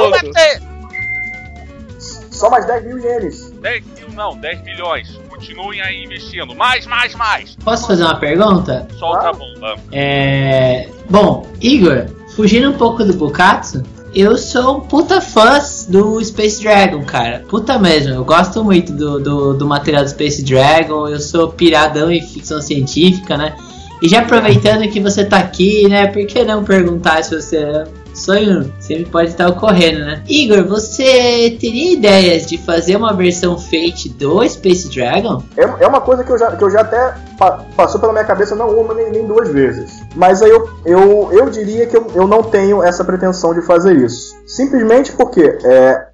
[1.99, 3.51] Só mais 10 mil ienes.
[3.61, 5.17] 10 mil não, 10 milhões.
[5.29, 6.53] Continuem aí investindo.
[6.53, 7.55] Mais, mais, mais.
[7.63, 8.85] Posso fazer uma pergunta?
[8.99, 9.77] Solta a bomba.
[9.93, 10.89] É.
[11.09, 13.81] Bom, Igor, fugindo um pouco do Bukatsu,
[14.15, 15.59] eu sou um puta fã
[15.89, 17.43] do Space Dragon, cara.
[17.49, 22.09] Puta mesmo, eu gosto muito do, do, do material do Space Dragon, eu sou piradão
[22.09, 23.55] em ficção científica, né?
[24.01, 26.07] E já aproveitando que você tá aqui, né?
[26.07, 27.83] Por que não perguntar se você
[28.15, 30.23] sonho sempre pode estar ocorrendo, né?
[30.27, 35.43] Igor, você teria ideias de fazer uma versão Fate do Space Dragon?
[35.57, 38.25] É, é uma coisa que eu já, que eu já até pa- passou pela minha
[38.25, 39.91] cabeça não uma nem, nem duas vezes.
[40.15, 43.95] Mas aí eu, eu, eu diria que eu, eu não tenho essa pretensão de fazer
[43.95, 44.35] isso.
[44.47, 46.07] Simplesmente porque é,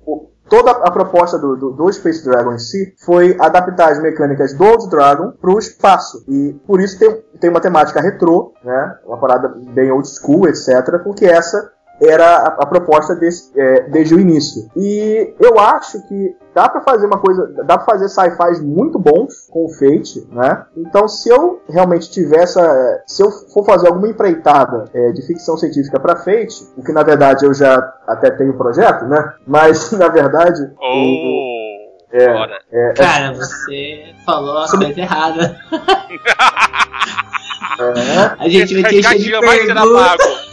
[0.49, 4.63] toda a proposta do, do, do Space Dragon em si foi adaptar as mecânicas do
[4.65, 6.23] Old Dragon para o espaço.
[6.27, 8.95] E por isso tem, tem uma temática retrô, né?
[9.05, 10.99] uma parada bem old school, etc.
[11.03, 11.71] Porque essa
[12.01, 14.69] era a, a proposta desse, é, desde o início.
[14.75, 19.47] E eu acho que dá pra fazer uma coisa, dá pra fazer sci-fis muito bons
[19.49, 20.65] com o Fate, né?
[20.75, 25.55] Então, se eu realmente tiver essa, se eu for fazer alguma empreitada é, de ficção
[25.57, 27.77] científica pra Fate, o que na verdade eu já
[28.07, 29.33] até tenho projeto, né?
[29.47, 32.59] Mas na verdade, Oh, é, bora.
[32.71, 35.55] é, Cara, você falou a coisa errada.
[37.79, 40.07] é, A gente vai ter de resgate jamais será perguntas.
[40.17, 40.50] pago.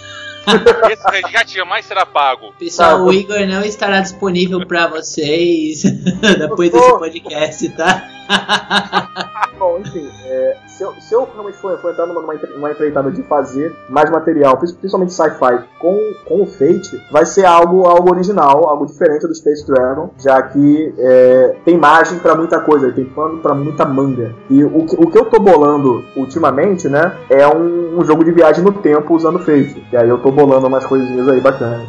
[0.91, 2.53] Esse resgate jamais será pago.
[2.59, 5.83] Pessoal, Tá, o Igor não estará disponível pra vocês
[6.39, 8.11] depois desse podcast, tá?
[9.59, 12.71] Bom, enfim, é, se, eu, se eu realmente for, for entrar numa, numa empre- numa
[12.71, 17.85] empreitada de fazer mais material, prin- principalmente sci-fi, com, com o Fate, vai ser algo,
[17.85, 22.93] algo original, algo diferente do Space Dragon, já que é, tem margem pra muita coisa,
[22.93, 24.33] tem pano pra muita manga.
[24.49, 28.31] E o que, o que eu tô bolando ultimamente, né, é um, um jogo de
[28.31, 29.85] viagem no tempo usando Fate.
[29.93, 31.89] E aí eu tô bolando umas coisinhas aí bacanas.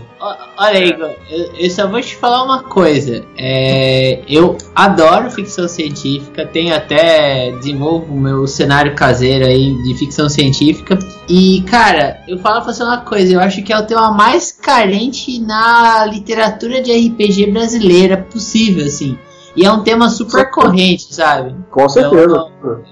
[0.57, 3.23] Olha, Igor, eu, eu só vou te falar uma coisa.
[3.37, 10.29] É, eu adoro ficção científica, tenho até desenvolvo o meu cenário caseiro aí de ficção
[10.29, 10.97] científica.
[11.27, 14.51] E, cara, eu falo pra você uma coisa, eu acho que é o tema mais
[14.51, 19.17] carente na literatura de RPG brasileira possível, assim.
[19.59, 21.53] E é um tema super corrente, sabe?
[21.69, 22.47] Com certeza.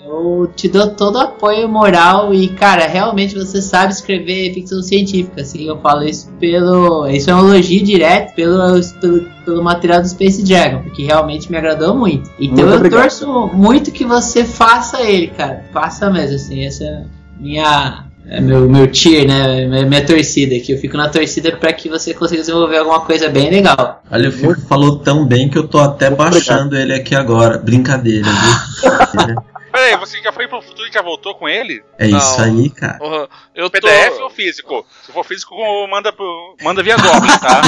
[0.06, 5.44] Eu te dou todo o apoio moral e, cara, realmente você sabe escrever ficção científica,
[5.44, 7.08] assim, eu falo isso pelo.
[7.08, 8.58] Isso é um elogio direto pelo,
[9.00, 12.30] pelo, pelo material do Space Dragon, porque realmente me agradou muito.
[12.38, 13.02] Então Muito eu obrigado.
[13.02, 15.64] torço muito que você faça ele, cara.
[15.72, 17.06] Faça mesmo, assim, essa é
[17.40, 18.07] minha.
[18.30, 19.66] É meu, meu tier, né?
[19.66, 20.74] Minha, minha torcida aqui.
[20.74, 24.04] Eu fico na torcida pra que você consiga desenvolver alguma coisa bem legal.
[24.12, 27.58] Olha, o Fico falou tão bem que eu tô até baixando ele aqui agora.
[27.58, 29.36] Brincadeira, viu?
[29.72, 31.84] Peraí, você já foi pro futuro e já voltou com ele?
[32.00, 32.18] É Não.
[32.18, 32.98] isso aí, cara.
[32.98, 33.80] Porra, eu tô.
[33.80, 34.86] PDF ou físico?
[35.06, 35.56] Se for físico,
[35.88, 37.62] manda, pro, manda via Goblin, tá?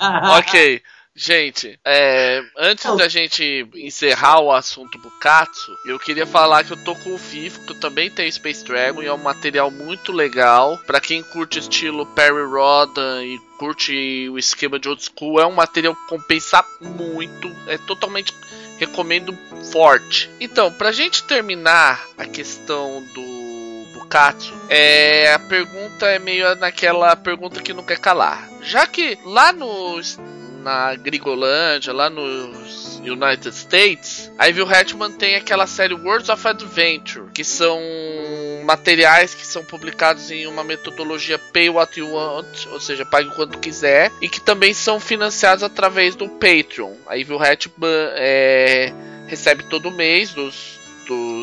[0.38, 0.82] ok.
[1.18, 6.94] Gente, é, antes da gente encerrar o assunto Bukatsu, eu queria falar que eu tô
[6.94, 10.76] com o FIFO, que eu também tenho Space Dragon, e é um material muito legal.
[10.86, 15.54] Pra quem curte estilo Perry Rodan e curte o esquema de old school, é um
[15.54, 17.50] material que compensa muito.
[17.66, 18.34] É totalmente
[18.76, 19.34] recomendo
[19.72, 20.30] forte.
[20.38, 27.62] Então, pra gente terminar a questão do Bukatsu, é, a pergunta é meio naquela pergunta
[27.62, 28.50] que não quer calar.
[28.60, 29.98] Já que lá no
[30.66, 37.30] na Grigolândia, lá nos United States, a Evil Hatchman tem aquela série Worlds of Adventure,
[37.32, 37.80] que são
[38.64, 43.34] materiais que são publicados em uma metodologia Pay What You Want, ou seja, pague o
[43.36, 46.94] quanto quiser, e que também são financiados através do Patreon.
[47.06, 48.92] A Evil Hatchman é,
[49.28, 51.35] recebe todo mês dos, dos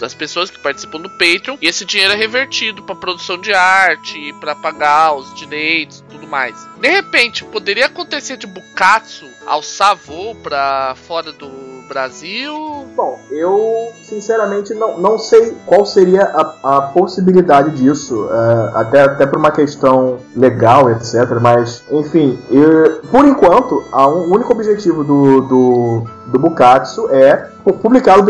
[0.00, 4.32] das pessoas que participam do Patreon e esse dinheiro é revertido para produção de arte,
[4.40, 6.54] para pagar os direitos, tudo mais.
[6.80, 11.48] De repente, poderia acontecer de Bukatsu alçar voo para fora do
[11.88, 12.54] Brasil?
[12.96, 19.26] Bom, eu sinceramente não, não sei qual seria a, a possibilidade disso, é, até, até
[19.26, 21.14] por uma questão legal, etc.
[21.40, 27.74] Mas, enfim, eu- por enquanto, a o único objetivo do, do, do Bukatsu é pu-
[27.74, 28.24] publicá-lo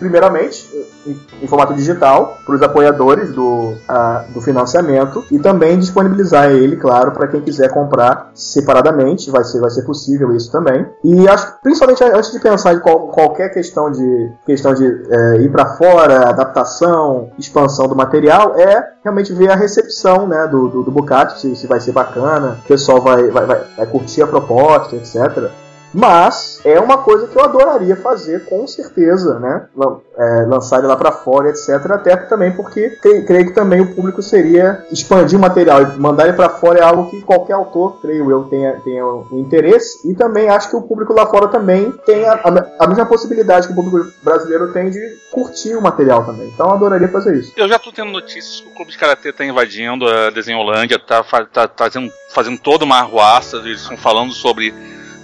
[0.00, 0.66] primeiramente
[1.06, 6.76] em, em formato digital para os apoiadores do, ah, do financiamento e também disponibilizar ele,
[6.76, 10.86] claro, para quem quiser comprar separadamente, vai ser, vai ser possível isso também.
[11.04, 15.50] E acho principalmente antes de pensar em qual- qualquer questão de questão de é, ir
[15.52, 20.90] para fora, adaptação, expansão do material, é realmente ver a recepção né, do, do, do
[20.90, 24.96] Bucati, se, se vai ser bacana, o pessoal vai, vai, vai, vai curtir a proposta,
[24.96, 25.50] etc.
[25.92, 29.68] Mas é uma coisa que eu adoraria fazer, com certeza, né?
[30.16, 31.68] É, lançar ele lá para fora, etc.
[31.90, 36.36] Até também porque creio, creio, que também o público seria expandir o material mandar ele
[36.36, 40.08] para fora é algo que qualquer autor, creio eu, tenha, tenha um interesse.
[40.10, 43.66] E também acho que o público lá fora também tem a, a, a mesma possibilidade
[43.66, 46.48] que o público brasileiro tem de curtir o material também.
[46.48, 47.52] Então eu adoraria fazer isso.
[47.56, 51.22] Eu já tô tendo notícias que o Clube de Karatê tá invadindo a Desenholândia, tá,
[51.22, 54.74] tá, tá fazendo, fazendo toda uma arruaça, eles estão falando sobre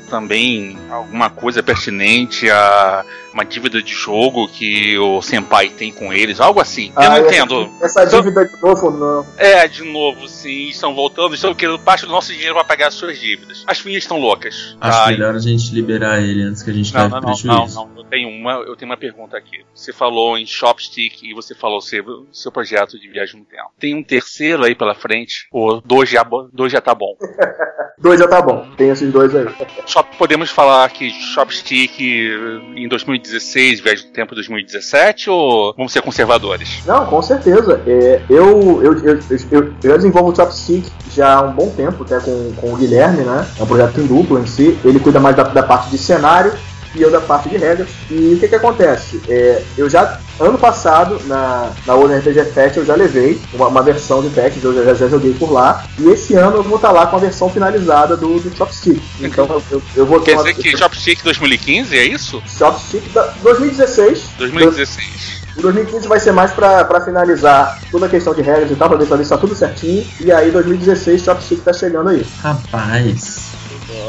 [0.07, 3.05] também alguma coisa pertinente a
[3.37, 6.91] uma dívida de jogo que o Senpai tem com eles, algo assim.
[6.97, 7.71] Ah, eu não entendo.
[7.83, 9.27] Essa dívida de novo, não.
[9.37, 10.71] É, de novo, sim.
[10.71, 13.63] Estão voltando, estão querendo parte do nosso dinheiro para pagar as suas dívidas.
[13.67, 14.75] As filhas estão loucas.
[14.81, 15.11] Acho tá?
[15.11, 17.47] melhor a gente liberar ele antes que a gente não, não, prejuízo.
[17.47, 17.99] Não, não, não.
[17.99, 19.67] Eu tenho, uma, eu tenho uma pergunta aqui.
[19.75, 23.71] Você falou em Shopstick e você falou seu, seu projeto de viagem no tempo.
[23.79, 25.47] Tem um terceiro aí pela frente?
[25.53, 27.15] Ou dois já, dois já tá bom?
[28.01, 28.67] dois já tá bom.
[28.79, 29.47] Tem esses dois aí.
[29.85, 36.03] Só podemos falar que Shopstick em 2019 2016, viagem do tempo 2017, ou vamos ser
[36.03, 36.83] conservadores?
[36.87, 37.81] Não, com certeza.
[37.87, 39.19] É, eu, eu, eu,
[39.51, 43.25] eu, eu desenvolvo o Chopstick já há um bom tempo, até com, com o Guilherme,
[43.25, 43.47] né?
[43.59, 44.79] É um projeto em duplo em si.
[44.85, 46.53] Ele cuida mais da, da parte de cenário
[46.95, 47.89] e eu da parte de regras.
[48.11, 49.21] E o que que acontece?
[49.29, 53.83] É, eu já, ano passado, na, na World RPG Fest, eu já levei uma, uma
[53.83, 55.85] versão de patches, eu já, já, joguei por lá.
[55.99, 59.03] E esse ano eu vou estar lá com a versão finalizada do, do Chopstick.
[59.21, 62.43] Então eu, eu, eu vou Quer dizer uma, que Chopstick 2015 é isso?
[62.47, 64.31] Chopstick da, 2016.
[64.39, 65.47] 2016.
[65.57, 68.89] O 2015 vai ser mais pra, pra finalizar toda a questão de regras e tal,
[68.89, 70.07] pra ver se tá tudo certinho.
[70.21, 72.27] E aí 2016 Chopstick tá chegando aí.
[72.43, 73.56] Rapaz.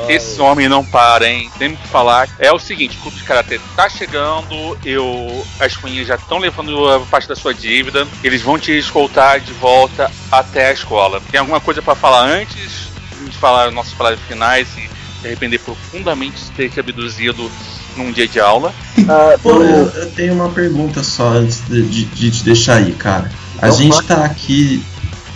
[0.07, 1.49] Esse homem não para, hein?
[1.57, 2.27] Tem que falar.
[2.39, 6.89] É o seguinte, o clube de karatê tá chegando, eu as cunhas já estão levando
[6.89, 11.21] a parte da sua dívida, eles vão te escoltar de volta até a escola.
[11.31, 12.87] Tem alguma coisa para falar antes
[13.23, 14.89] de falar nossas palavras finais e
[15.21, 17.51] se arrepender profundamente de ter te abduzido
[17.95, 18.73] num dia de aula?
[18.97, 22.93] Uh, Pô, eu, eu, tenho uma pergunta só antes de, de, de te deixar aí,
[22.93, 23.29] cara.
[23.59, 24.83] A gente tá aqui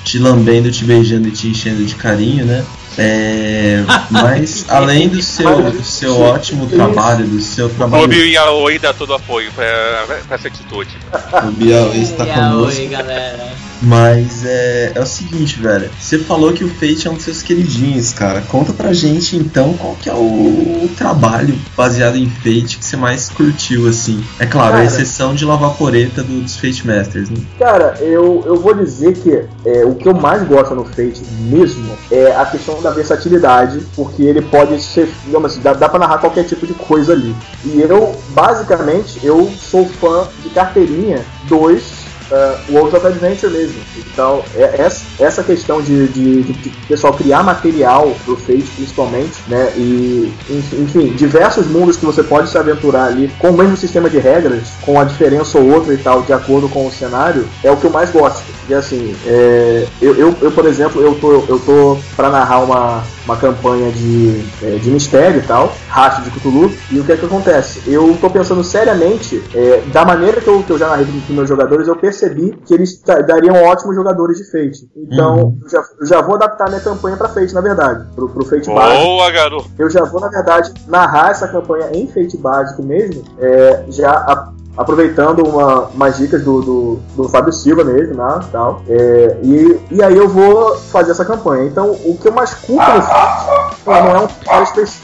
[0.04, 2.64] te lambendo, te beijando e te enchendo de carinho, né?
[2.98, 8.04] É, mas além do seu, do seu ótimo trabalho, do seu trabalho.
[8.04, 10.98] O Biaoi dá todo apoio pra, pra essa atitude.
[11.44, 12.88] O Biaoi está conosco.
[12.90, 13.71] galera.
[13.82, 15.90] Mas é, é o seguinte, velho.
[16.00, 18.42] Você falou que o Fate é um dos seus queridinhos, cara.
[18.42, 23.30] Conta pra gente então qual que é o, trabalho baseado em Fate que você mais
[23.30, 24.24] curtiu, assim.
[24.40, 27.38] É claro, cara, a exceção de Lavaporeta do, dos Fate Masters, né?
[27.58, 31.92] Cara, eu, eu vou dizer que é, o que eu mais gosto no Fate mesmo
[32.12, 36.20] é a questão da versatilidade, porque ele pode ser, digamos assim, dá, dá pra narrar
[36.20, 37.36] qualquer tipo de coisa ali.
[37.66, 42.01] E eu, basicamente, eu sou fã de carteirinha 2
[42.32, 43.80] uh, World of Adventure mesmo.
[43.98, 49.74] Então, é, essa questão de, de, de, de pessoal criar material pro Fate, principalmente, né?
[49.76, 54.18] E, enfim, diversos mundos que você pode se aventurar ali com o mesmo sistema de
[54.18, 57.78] regras, com a diferença ou outra e tal, de acordo com o cenário, é o
[57.78, 58.44] que eu mais gosto.
[58.70, 63.04] E assim, é, eu, eu, eu, por exemplo, eu tô, eu tô pra narrar uma,
[63.32, 67.18] uma campanha de, é, de mistério e tal, racha de Cthulhu, e o que é
[67.18, 67.82] que acontece?
[67.90, 71.48] Eu tô pensando seriamente, é, da maneira que eu, que eu já narrei com meus
[71.48, 74.90] jogadores, eu percebi que eles dariam ótimos jogadores de Fate.
[74.96, 75.60] Então, uhum.
[75.64, 78.66] eu, já, eu já vou adaptar minha campanha pra Fate, na verdade, pro, pro Fate
[78.66, 79.04] Boa, básico.
[79.04, 79.72] Boa, garoto!
[79.80, 84.52] Eu já vou, na verdade, narrar essa campanha em Fate básico mesmo, é, já a,
[84.78, 90.04] aproveitando uma, umas dicas do, do, do, Fábio Silva mesmo, né, tal, é, e, e
[90.04, 91.66] aí eu vou fazer essa campanha.
[91.66, 94.32] Então, o que eu mais curto no Fate não é um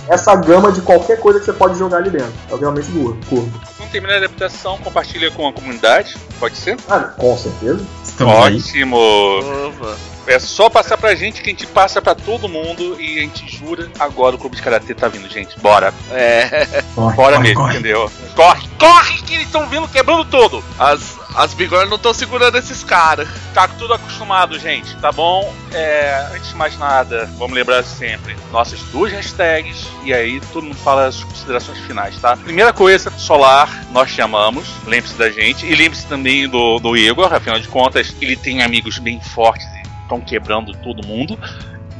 [0.09, 2.33] essa gama de qualquer coisa que você pode jogar ali dentro.
[2.51, 3.51] É realmente curto.
[3.77, 6.77] Quando terminar a adaptação, compartilha com a comunidade, pode ser?
[6.89, 7.83] Ah, com certeza.
[8.03, 8.97] Estamos Ótimo!
[8.97, 10.16] Aí.
[10.27, 13.47] É só passar pra gente que a gente passa pra todo mundo e a gente
[13.49, 15.57] jura agora o clube de karatê tá vindo, gente.
[15.59, 15.93] Bora.
[16.11, 16.83] É.
[16.93, 17.73] Corre, Bora corre, mesmo, corre.
[17.73, 18.11] entendeu?
[18.35, 20.63] Corre, corre que eles estão vindo quebrando tudo.
[20.77, 23.27] As, as bigornas não estão segurando esses caras.
[23.53, 25.53] Tá tudo acostumado, gente, tá bom?
[25.71, 30.75] É, antes de mais nada, vamos lembrar sempre nossas duas hashtags e aí todo mundo
[30.75, 32.35] fala as considerações finais, tá?
[32.37, 37.33] Primeira coisa, Solar, nós te amamos, lembre-se da gente e lembre-se também do, do Igor,
[37.33, 39.67] afinal de contas, ele tem amigos bem fortes
[40.07, 41.37] estão quebrando todo mundo.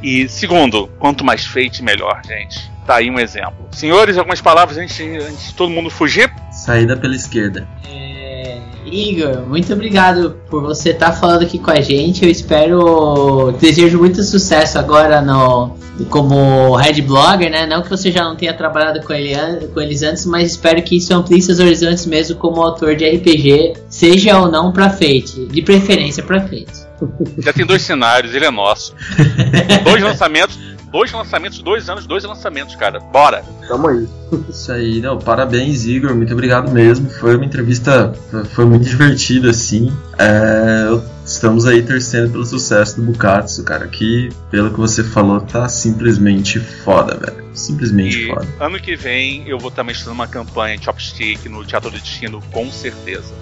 [0.02, 2.70] E segundo, quanto mais fate, melhor, gente.
[2.86, 3.68] Tá aí um exemplo.
[3.72, 6.32] Senhores, algumas palavras antes, antes de todo mundo fugir?
[6.50, 7.68] Saída pela esquerda.
[7.86, 12.24] É, Igor, muito obrigado por você estar tá falando aqui com a gente.
[12.24, 13.52] Eu espero.
[13.60, 17.66] Desejo muito sucesso agora no, como head blogger, né?
[17.66, 19.34] Não que você já não tenha trabalhado com, ele,
[19.74, 23.74] com eles antes, mas espero que isso amplie seus horizontes mesmo como autor de RPG,
[23.98, 26.86] seja ou não pra Fate, de preferência pra Fate.
[27.42, 28.94] Já tem dois cenários, ele é nosso.
[29.84, 30.56] dois lançamentos,
[30.90, 33.00] dois lançamentos, dois anos, dois lançamentos, cara.
[33.00, 33.44] Bora!
[33.66, 34.06] Tamo aí.
[34.48, 37.10] Isso aí, não, parabéns, Igor, muito obrigado mesmo.
[37.10, 38.12] Foi uma entrevista,
[38.52, 39.92] foi muito divertida, assim.
[40.16, 41.00] É,
[41.38, 46.58] estamos aí torcendo pelo sucesso do Bukatsu, cara, que, pelo que você falou, tá simplesmente
[46.58, 47.48] foda, velho.
[47.54, 48.46] Simplesmente E foda.
[48.60, 52.42] ano que vem eu vou estar mestrando uma campanha de Chopstick no Teatro do Destino,
[52.52, 53.32] com certeza.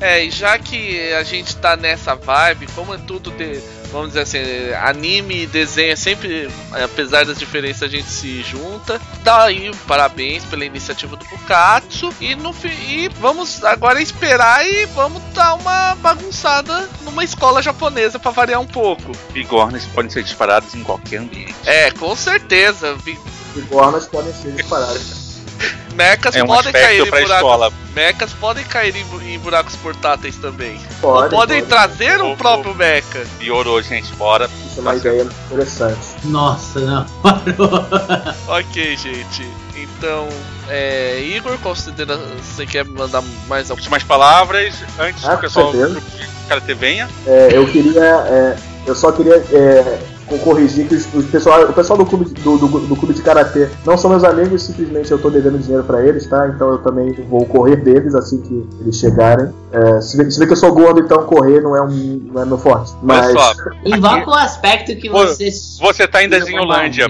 [0.00, 3.60] É, e já que a gente tá nessa vibe, como é tudo de.
[3.90, 4.38] Vamos dizer assim,
[4.82, 9.00] anime e desenho é sempre, apesar das diferenças, a gente se junta.
[9.22, 12.12] Daí, parabéns pela iniciativa do Bukatsu.
[12.20, 18.30] E, no, e vamos agora esperar e vamos dar uma bagunçada numa escola japonesa pra
[18.30, 19.12] variar um pouco.
[19.32, 21.54] Bigornas podem ser disparados em qualquer ambiente.
[21.64, 22.96] É, com certeza.
[23.54, 25.17] Bigornas podem ser disparadas.
[25.94, 27.30] Mechas É um podem cair em buracos.
[27.34, 27.72] escola.
[27.94, 30.80] Mechas podem cair em, em buracos portáteis também.
[31.00, 31.64] Podem, Ou podem podem.
[31.64, 33.26] trazer um Ou- próprio mecha.
[33.38, 34.44] Piorou, gente, bora.
[34.46, 35.98] Isso é uma ideia interessante.
[36.24, 37.04] Nossa, não.
[37.22, 37.86] Parou.
[38.46, 39.50] Ok, gente.
[39.74, 40.28] Então,
[40.68, 42.16] é, Igor, considera.
[42.42, 46.02] Você quer mandar mais alguma Últimas palavras, antes Ah, que o pessoal do
[46.48, 47.08] Karate venha.
[47.26, 48.00] É, eu queria.
[48.04, 48.56] é,
[48.86, 49.40] eu só queria
[50.30, 52.96] é, co- corrigir que os, os pessoal, o pessoal do clube, de- do, do, do
[52.96, 56.48] clube de karatê não são meus amigos, simplesmente eu tô devendo dinheiro pra eles, tá?
[56.48, 59.52] Então eu também vou correr deles assim que eles chegarem.
[59.72, 62.42] É, se, vê, se vê que eu sou gordo, então correr não é, um, não
[62.42, 62.92] é meu forte.
[63.02, 63.34] Mas.
[63.84, 65.50] Invoca o aspecto que Vo- você.
[65.80, 67.06] você tá em Desenholândia.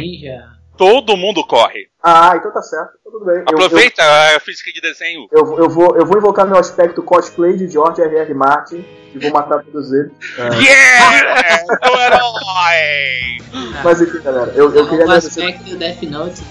[0.77, 1.89] Todo mundo corre.
[2.03, 3.39] Ah, então tá certo, tudo bem.
[3.39, 4.03] Eu- eu- Aproveita
[4.37, 5.27] a física de desenho.
[5.33, 8.35] Eu, eu, vou, eu vou invocar meu aspecto cosplay de George R.R.
[8.35, 8.85] Martin
[9.15, 10.13] e vou matar todos eles.
[10.39, 11.65] É, Yeah!
[11.91, 13.39] o herói!
[13.83, 16.43] mas enfim, galera, eu, eu queria o agradecer aspecto do Death Note.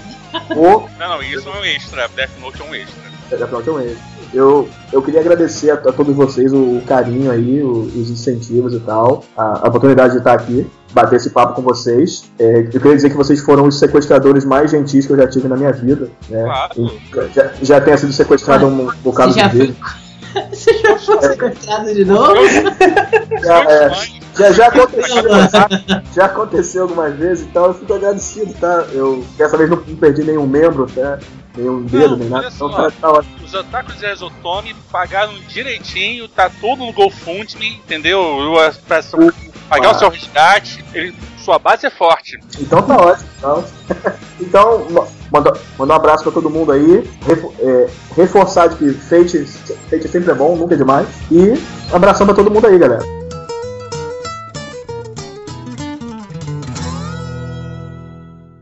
[0.55, 0.89] o.
[0.99, 2.07] Não, não, isso é um extra.
[2.09, 3.07] Death Note é um extra.
[3.37, 3.97] Já pronto, um erro.
[4.33, 8.73] Eu, eu queria agradecer a, a todos vocês o, o carinho aí, o- os incentivos
[8.73, 12.25] e tal, a, a oportunidade de estar aqui, bater esse papo com vocês.
[12.39, 15.47] É, eu queria dizer que vocês foram os sequestradores mais gentis que eu já tive
[15.47, 16.09] na minha vida.
[16.29, 16.43] Né?
[16.43, 16.73] Claro.
[16.77, 19.75] E Já, já tenha sido sequestrado um bocado de vezes.
[20.51, 22.35] Você já foi sequestrado de novo?
[23.41, 23.91] Já, é,
[24.37, 25.23] já, já aconteceu,
[26.13, 28.85] já aconteceu algumas vezes, então eu fico agradecido, tá?
[28.91, 31.17] Eu dessa vez não, não perdi nenhum membro, tá?
[31.57, 32.45] Nenhum dedo, Não, nem nada.
[32.45, 32.89] olha Então só.
[32.89, 33.23] tá, tá.
[33.43, 38.21] Os otakus de Exotome pagaram direitinho, tá tudo no GoFundMe, entendeu?
[38.21, 39.01] Eu, pra
[39.67, 42.39] pagar o seu resgate, ele, sua base é forte.
[42.59, 43.27] Então tá ótimo.
[43.37, 43.65] Então,
[44.39, 47.09] então ma- manda, manda um abraço pra todo mundo aí.
[47.59, 49.45] É, reforçar de que Fate,
[49.89, 51.07] Fate sempre é bom, nunca é demais.
[51.31, 51.53] E
[51.91, 53.03] um abração pra todo mundo aí, galera.